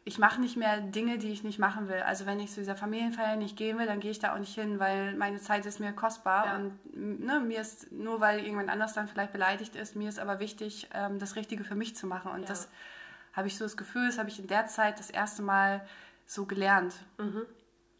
[0.04, 2.00] ich mache nicht mehr Dinge, die ich nicht machen will.
[2.00, 4.54] Also wenn ich zu dieser Familienfeier nicht gehen will, dann gehe ich da auch nicht
[4.54, 6.56] hin, weil meine Zeit ist mir kostbar ja.
[6.56, 10.40] und ne, mir ist nur, weil irgendjemand anders dann vielleicht beleidigt ist, mir ist aber
[10.40, 12.32] wichtig, ähm, das Richtige für mich zu machen.
[12.32, 12.68] Und das
[13.32, 15.86] habe ich so das Gefühl, das habe ich in der Zeit das erste Mal
[16.26, 16.94] so gelernt.
[17.18, 17.46] Mhm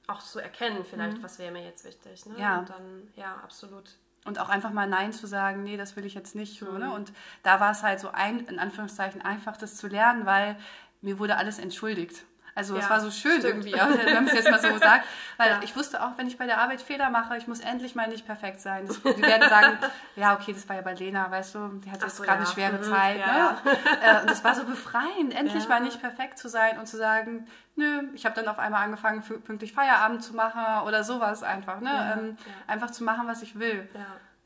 [0.07, 1.23] auch zu erkennen, vielleicht, mhm.
[1.23, 2.27] was wäre mir jetzt wichtig.
[2.27, 2.35] Ne?
[2.39, 2.59] Ja.
[2.59, 3.97] Und dann, ja, absolut.
[4.25, 6.63] Und auch einfach mal Nein zu sagen, nee, das will ich jetzt nicht.
[6.63, 6.79] Mhm.
[6.79, 6.93] Ne?
[6.93, 7.13] Und
[7.43, 10.57] da war es halt so ein, in Anführungszeichen, einfach das zu lernen, weil
[11.01, 12.25] mir wurde alles entschuldigt.
[12.55, 13.67] Also ja, es war so schön stimmt.
[13.67, 15.07] irgendwie, wenn man es jetzt mal so sagt.
[15.39, 15.61] Weil ja.
[15.63, 18.27] ich wusste auch, wenn ich bei der Arbeit Fehler mache, ich muss endlich mal nicht
[18.27, 18.87] perfekt sein.
[18.87, 19.79] Das, die werden sagen,
[20.17, 22.47] ja, okay, das war ja bei Lena, weißt du, die hat jetzt so, gerade ja.
[22.47, 23.17] eine schwere mhm, Zeit.
[23.17, 23.57] Ne?
[24.03, 27.47] Äh, und das war so befreiend, endlich mal nicht perfekt zu sein und zu sagen,
[27.77, 31.81] nö, ich habe dann auf einmal angefangen, pünktlich Feierabend zu machen oder sowas einfach.
[31.81, 32.15] Ne?
[32.19, 32.37] Ähm,
[32.67, 33.89] einfach zu machen, was ich will.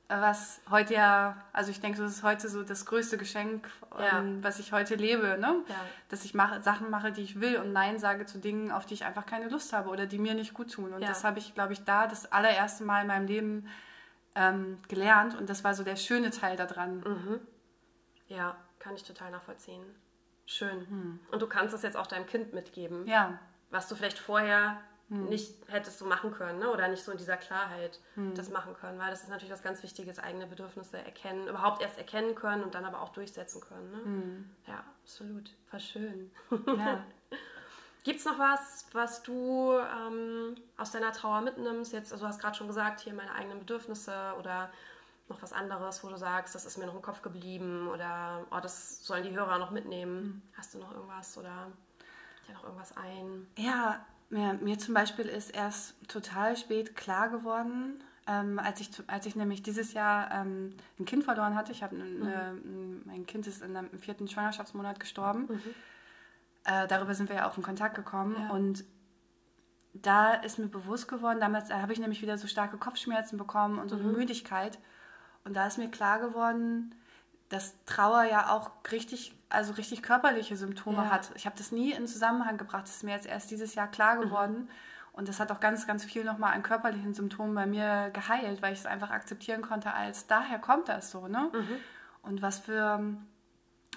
[0.09, 4.21] Was heute ja, also ich denke, das ist heute so das größte Geschenk, ja.
[4.21, 5.65] ähm, was ich heute lebe, ne?
[5.69, 5.75] Ja.
[6.09, 8.95] Dass ich mache, Sachen mache, die ich will und Nein sage zu Dingen, auf die
[8.95, 10.93] ich einfach keine Lust habe oder die mir nicht gut tun.
[10.93, 11.09] Und ja.
[11.09, 13.69] das habe ich, glaube ich, da das allererste Mal in meinem Leben
[14.37, 16.99] ähm, gelernt und das war so der schöne Teil daran.
[16.99, 17.41] Mhm.
[18.29, 19.83] Ja, kann ich total nachvollziehen.
[20.47, 20.87] Schön.
[20.89, 21.21] Mhm.
[21.33, 23.07] Und du kannst es jetzt auch deinem Kind mitgeben.
[23.07, 23.41] Ja.
[23.71, 25.27] Was du vielleicht vorher hm.
[25.27, 26.71] nicht hättest du machen können ne?
[26.71, 28.35] oder nicht so in dieser Klarheit hm.
[28.35, 31.99] das machen können, weil das ist natürlich was ganz Wichtiges, eigene Bedürfnisse erkennen, überhaupt erst
[31.99, 33.91] erkennen können und dann aber auch durchsetzen können.
[33.91, 34.05] Ne?
[34.05, 34.51] Hm.
[34.67, 35.51] Ja, absolut.
[35.71, 36.31] War schön.
[36.67, 37.05] Ja.
[38.05, 41.93] Gibt es noch was, was du ähm, aus deiner Trauer mitnimmst?
[41.93, 44.71] Jetzt, also du hast gerade schon gesagt, hier meine eigenen Bedürfnisse oder
[45.29, 48.61] noch was anderes, wo du sagst, das ist mir noch im Kopf geblieben oder oh,
[48.63, 50.17] das sollen die Hörer noch mitnehmen.
[50.17, 50.43] Hm.
[50.57, 51.73] Hast du noch irgendwas oder
[52.47, 53.49] dir noch irgendwas ein?
[53.57, 59.27] Ja, ja, mir zum Beispiel ist erst total spät klar geworden, ähm, als, ich, als
[59.27, 61.73] ich nämlich dieses Jahr ähm, ein Kind verloren hatte.
[61.73, 62.27] Ich habe mhm.
[62.27, 62.53] äh,
[63.05, 65.47] mein Kind ist in im vierten Schwangerschaftsmonat gestorben.
[65.49, 65.61] Mhm.
[66.65, 68.51] Äh, darüber sind wir ja auch in Kontakt gekommen ja.
[68.51, 68.85] und
[70.03, 73.89] da ist mir bewusst geworden, damals habe ich nämlich wieder so starke Kopfschmerzen bekommen und
[73.89, 74.17] so eine mhm.
[74.17, 74.79] Müdigkeit.
[75.45, 76.95] Und da ist mir klar geworden,
[77.49, 81.11] dass Trauer ja auch richtig, also richtig körperliche Symptome ja.
[81.11, 81.31] hat.
[81.37, 82.85] Ich habe das nie in Zusammenhang gebracht.
[82.85, 84.21] Das ist mir jetzt erst dieses Jahr klar mhm.
[84.21, 84.55] geworden.
[84.55, 84.69] Mhm.
[85.13, 88.75] Und das hat auch ganz, ganz viel nochmal an körperlichen Symptomen bei mir geheilt, weil
[88.75, 91.27] ich es einfach akzeptieren konnte, als daher kommt das so.
[91.27, 91.51] Ne?
[91.53, 91.77] Mhm.
[92.23, 93.01] Und was für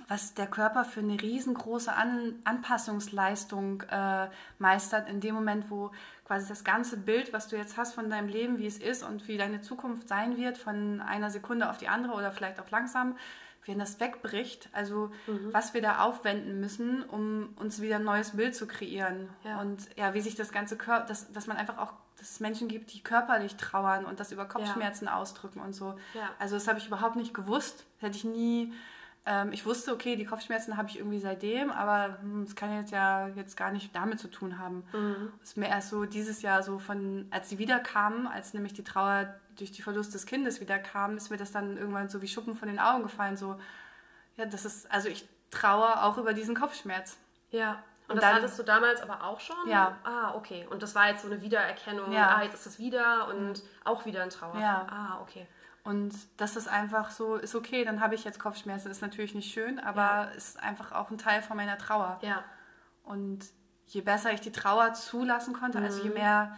[0.10, 5.92] was der Körper für eine riesengroße an Anpassungsleistung äh, meistert in dem Moment, wo
[6.26, 9.28] quasi das ganze Bild, was du jetzt hast von deinem Leben, wie es ist und
[9.28, 13.18] wie deine Zukunft sein wird, von einer Sekunde auf die andere oder vielleicht auch langsam,
[13.66, 15.54] wenn das wegbricht, also mhm.
[15.54, 19.30] was wir da aufwenden müssen, um uns wieder ein neues Bild zu kreieren.
[19.44, 19.62] Ja.
[19.62, 22.68] Und ja, wie sich das ganze Körper, dass, dass man einfach auch, dass es Menschen
[22.68, 25.18] gibt, die körperlich trauern und das über Kopfschmerzen ja.
[25.18, 25.96] ausdrücken und so.
[26.16, 26.30] Ja.
[26.40, 27.86] Also das habe ich überhaupt nicht gewusst.
[28.00, 28.74] Das hätte ich nie
[29.26, 32.92] Ähm, ich wusste, okay, die Kopfschmerzen habe ich irgendwie seitdem, aber hm, es kann jetzt
[32.92, 34.84] ja jetzt gar nicht damit zu tun haben.
[34.94, 35.34] Mhm.
[35.44, 38.84] Es ist mir erst so dieses Jahr so von, als sie wiederkamen, als nämlich die
[38.84, 42.56] Trauer durch die Verlust des Kindes wiederkam, ist mir das dann irgendwann so wie Schuppen
[42.56, 43.36] von den Augen gefallen.
[43.36, 43.60] So,
[44.38, 47.18] ja, das ist, also ich traue auch über diesen Kopfschmerz.
[47.52, 47.84] Ja.
[48.08, 49.56] Und, Und das dann- hattest du damals aber auch schon?
[49.68, 49.98] Ja.
[50.04, 50.66] Ah, okay.
[50.72, 52.12] Und das war jetzt so eine Wiedererkennung.
[52.12, 52.38] Ja.
[52.38, 54.58] Ah, jetzt ist es wieder und auch wieder ein Trauer.
[54.58, 54.88] Ja.
[54.90, 55.46] Ah, okay.
[55.90, 59.52] Und das ist einfach so, ist okay, dann habe ich jetzt Kopfschmerzen, ist natürlich nicht
[59.52, 60.24] schön, aber Ja.
[60.26, 62.20] ist einfach auch ein Teil von meiner Trauer.
[62.22, 62.44] Ja.
[63.04, 63.40] Und
[63.88, 66.56] je besser ich die Trauer zulassen konnte, also je mehr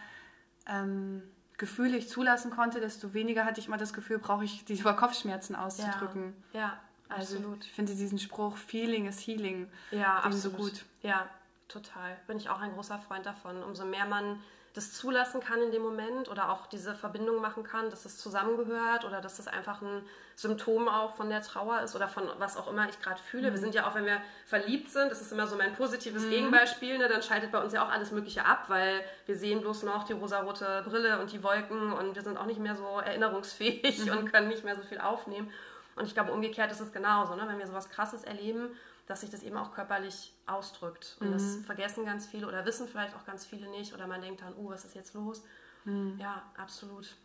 [0.67, 1.23] ähm,
[1.57, 4.95] Gefühle ich zulassen konnte, desto weniger hatte ich immer das Gefühl, brauche ich die über
[4.95, 6.33] Kopfschmerzen auszudrücken.
[6.51, 6.77] Ja,
[7.07, 7.63] Also absolut.
[7.63, 10.41] ich finde diesen Spruch, Feeling is Healing, Ja, absolut.
[10.41, 10.85] so gut.
[11.03, 11.27] Ja,
[11.69, 12.17] total.
[12.27, 13.63] Bin ich auch ein großer Freund davon.
[13.63, 14.41] Umso mehr man
[14.73, 19.03] das zulassen kann in dem Moment oder auch diese Verbindung machen kann, dass es zusammengehört
[19.05, 20.03] oder dass das einfach ein
[20.35, 23.49] Symptom auch von der Trauer ist oder von was auch immer ich gerade fühle.
[23.49, 23.53] Mhm.
[23.53, 26.97] Wir sind ja auch, wenn wir verliebt sind, das ist immer so mein positives Gegenbeispiel,
[26.97, 30.05] ne, dann schaltet bei uns ja auch alles Mögliche ab, weil wir sehen bloß noch
[30.05, 34.11] die rosarote Brille und die Wolken und wir sind auch nicht mehr so erinnerungsfähig Mhm.
[34.11, 35.51] und können nicht mehr so viel aufnehmen.
[35.97, 37.43] Und ich glaube, umgekehrt ist es genauso, ne?
[37.47, 38.69] wenn wir sowas Krasses erleben,
[39.11, 41.17] dass sich das eben auch körperlich ausdrückt.
[41.19, 41.63] Und das Mhm.
[41.65, 43.93] vergessen ganz viele oder wissen vielleicht auch ganz viele nicht.
[43.93, 45.43] Oder man denkt dann, uh, was ist jetzt los?
[45.83, 46.17] Mhm.
[46.17, 47.15] Ja, absolut.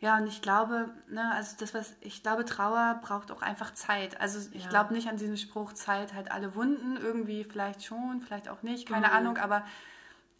[0.00, 4.20] Ja, und ich glaube, ne, also das, was ich glaube, Trauer braucht auch einfach Zeit.
[4.20, 4.68] Also ich Ja.
[4.68, 8.86] glaube nicht an diesen Spruch, Zeit halt alle Wunden, irgendwie vielleicht schon, vielleicht auch nicht,
[8.86, 9.12] keine Mhm.
[9.14, 9.64] Ahnung, aber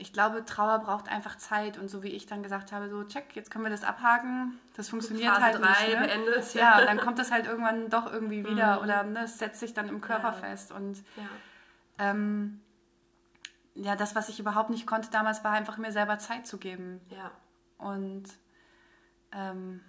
[0.00, 3.34] ich glaube, Trauer braucht einfach Zeit und so wie ich dann gesagt habe, so check,
[3.34, 6.00] jetzt können wir das abhaken, das funktioniert Phase halt drei nicht.
[6.00, 6.06] Ne?
[6.06, 6.54] beendet.
[6.54, 8.82] Ja, und dann kommt das halt irgendwann doch irgendwie wieder Mhm.
[8.84, 10.32] oder ne, es setzt sich dann im Körper Ja.
[10.34, 11.28] fest und ja.
[11.98, 12.60] ähm,
[13.74, 17.00] ja, das, was ich überhaupt nicht konnte damals, war einfach mir selber Zeit zu geben.
[17.10, 17.30] ja.
[17.78, 18.24] Und
[19.32, 19.80] ähm,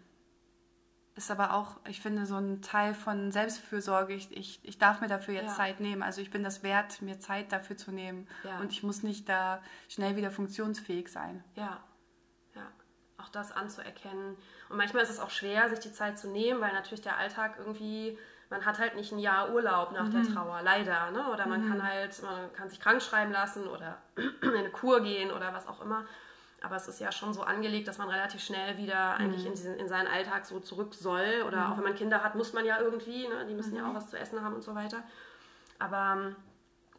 [1.19, 4.13] ist aber auch, ich finde, so ein Teil von Selbstfürsorge.
[4.13, 5.55] Ich, ich, ich darf mir dafür jetzt Ja.
[5.55, 6.01] Zeit nehmen.
[6.01, 8.25] Also ich bin das wert, mir Zeit dafür zu nehmen.
[8.43, 8.59] Ja.
[8.59, 11.43] Und ich muss nicht da schnell wieder funktionsfähig sein.
[11.55, 11.83] Ja,
[12.55, 12.61] ja,
[13.17, 14.37] auch das anzuerkennen.
[14.69, 17.55] Und manchmal ist es auch schwer, sich die Zeit zu nehmen, weil natürlich der Alltag
[17.57, 18.17] irgendwie,
[18.49, 21.11] man hat halt nicht ein Jahr Urlaub nach der Trauer, leider.
[21.11, 21.29] Ne?
[21.33, 25.31] Oder man kann halt, man kann sich krank schreiben lassen oder in eine Kur gehen
[25.31, 26.05] oder was auch immer.
[26.61, 29.75] Aber es ist ja schon so angelegt, dass man relativ schnell wieder eigentlich in, diesen,
[29.77, 31.43] in seinen Alltag so zurück soll.
[31.47, 33.45] Oder auch wenn man Kinder hat, muss man ja irgendwie, ne?
[33.47, 35.03] die müssen ja auch was zu essen haben und so weiter.
[35.79, 36.35] Aber ähm,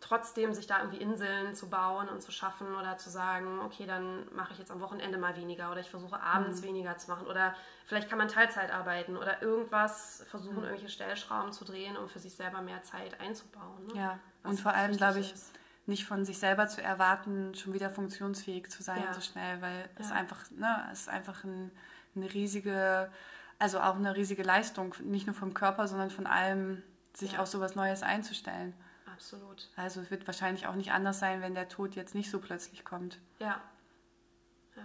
[0.01, 4.27] trotzdem sich da irgendwie Inseln zu bauen und zu schaffen oder zu sagen, okay, dann
[4.35, 7.55] mache ich jetzt am Wochenende mal weniger oder ich versuche abends weniger zu machen oder
[7.85, 12.35] vielleicht kann man Teilzeit arbeiten oder irgendwas versuchen, irgendwelche Stellschrauben zu drehen, um für sich
[12.35, 13.87] selber mehr Zeit einzubauen.
[13.89, 14.01] Ne?
[14.01, 14.19] Ja.
[14.43, 15.60] Was Und vor allem, glaube ich, ist.
[15.91, 19.13] Nicht von sich selber zu erwarten, schon wieder funktionsfähig zu sein Ja.
[19.13, 20.15] so schnell, weil es Ja.
[20.15, 21.71] einfach, ne, es ist einfach ein,
[22.17, 23.13] eine riesige,
[23.59, 26.83] also auch eine riesige Leistung, nicht nur vom Körper, sondern von allem,
[27.13, 27.41] sich Ja.
[27.41, 28.73] auf sowas Neues einzustellen.
[29.13, 29.69] Absolut.
[29.77, 32.85] Also es wird wahrscheinlich auch nicht anders sein, wenn der Tod jetzt nicht so plötzlich
[32.87, 33.19] kommt.
[33.39, 33.61] Ja.
[34.77, 34.83] Ja.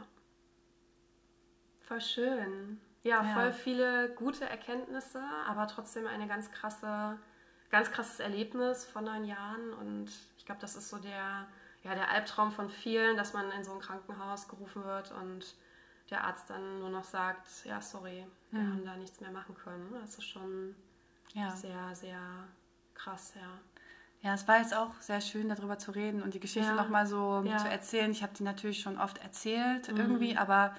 [1.83, 2.81] Voll schön.
[3.03, 3.33] Ja, Ja.
[3.33, 7.17] voll viele gute Erkenntnisse, aber trotzdem eine ganz krasse,
[7.69, 9.73] ganz krasses Erlebnis von neun Jahren.
[9.73, 10.07] Und
[10.45, 11.47] ich glaube, das ist so der,
[11.83, 15.55] ja, der Albtraum von vielen, dass man in so ein Krankenhaus gerufen wird und
[16.11, 18.71] der Arzt dann nur noch sagt, ja, sorry, wir Mhm.
[18.73, 19.91] haben da nichts mehr machen können.
[19.99, 20.75] Das ist schon
[21.33, 21.49] Ja.
[21.55, 22.19] sehr, sehr
[22.93, 23.57] krass, ja.
[24.21, 26.75] Ja, es war jetzt auch sehr schön, darüber zu reden und die Geschichte Ja.
[26.75, 27.57] nochmal so Ja.
[27.57, 28.11] zu erzählen.
[28.11, 29.97] Ich habe die natürlich schon oft erzählt Mhm.
[29.97, 30.75] irgendwie, aber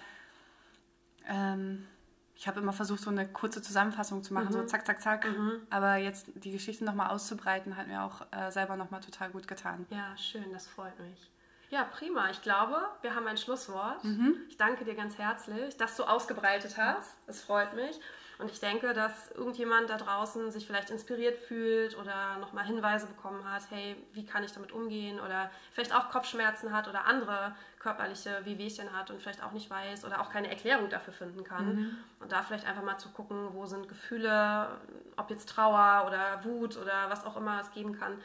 [1.27, 1.89] ähm,
[2.37, 4.68] ich habe immer versucht, so eine kurze Zusammenfassung zu machen, so Mhm.
[4.68, 5.24] zack, zack, zack.
[5.26, 5.66] Mhm.
[5.70, 9.87] Aber jetzt die Geschichte nochmal auszubreiten, hat mir auch äh, selber nochmal total gut getan.
[9.91, 11.30] Ja, schön, das freut mich.
[11.70, 12.30] Ja, prima.
[12.30, 14.05] Ich glaube, wir haben ein Schlusswort.
[14.05, 14.37] Mhm.
[14.49, 17.16] Ich danke dir ganz herzlich, dass du ausgebreitet hast.
[17.26, 17.99] Es freut mich.
[18.39, 23.51] Und ich denke, dass irgendjemand da draußen sich vielleicht inspiriert fühlt oder nochmal Hinweise bekommen
[23.51, 25.18] hat, hey, wie kann ich damit umgehen?
[25.18, 27.57] Oder vielleicht auch Kopfschmerzen hat oder andere
[27.87, 31.97] körperliche Wehwehchen hat und vielleicht auch nicht weiß oder auch keine Erklärung dafür finden kann.
[32.18, 34.80] Und da vielleicht einfach mal zu gucken, wo sind Gefühle,
[35.16, 38.18] ob jetzt Trauer oder Wut oder was auch immer es geben kann,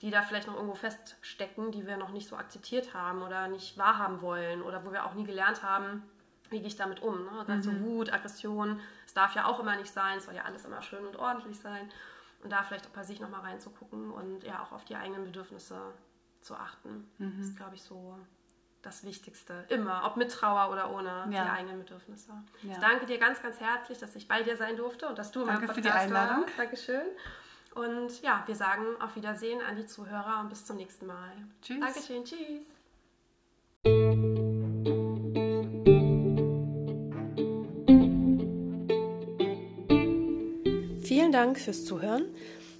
[0.00, 3.78] die da vielleicht noch irgendwo feststecken, die wir noch nicht so akzeptiert haben oder nicht
[3.78, 6.02] wahrhaben wollen oder wo wir auch nie gelernt haben,
[6.50, 7.24] wie gehe ich damit um.
[7.24, 7.44] Ne?
[7.46, 10.64] Gerade so Wut, Aggression, es darf ja auch immer nicht sein, es soll ja alles
[10.64, 11.88] immer schön und ordentlich sein.
[12.42, 15.78] Und da vielleicht auch bei sich nochmal reinzugucken und ja auch auf die eigenen Bedürfnisse
[16.40, 17.08] zu achten.
[17.18, 18.18] Das ist, glaube ich, so
[18.84, 19.64] das Wichtigste.
[19.68, 21.44] Immer, ob mit Trauer oder ohne Ja.
[21.44, 22.32] die eigenen Bedürfnisse.
[22.62, 22.72] Ja.
[22.72, 25.44] Ich danke dir ganz, ganz herzlich, dass ich bei dir sein durfte und dass du
[25.44, 26.42] Danke für die Einladung.
[26.44, 26.58] warst.
[26.58, 27.02] Dankeschön.
[27.74, 31.32] Und ja, wir sagen auf Wiedersehen an die Zuhörer und bis zum nächsten Mal.
[31.62, 31.80] Tschüss.
[31.80, 32.66] Dankeschön, tschüss.
[41.02, 42.24] Vielen Dank fürs Zuhören.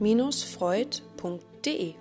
[0.00, 1.94] www.freud.de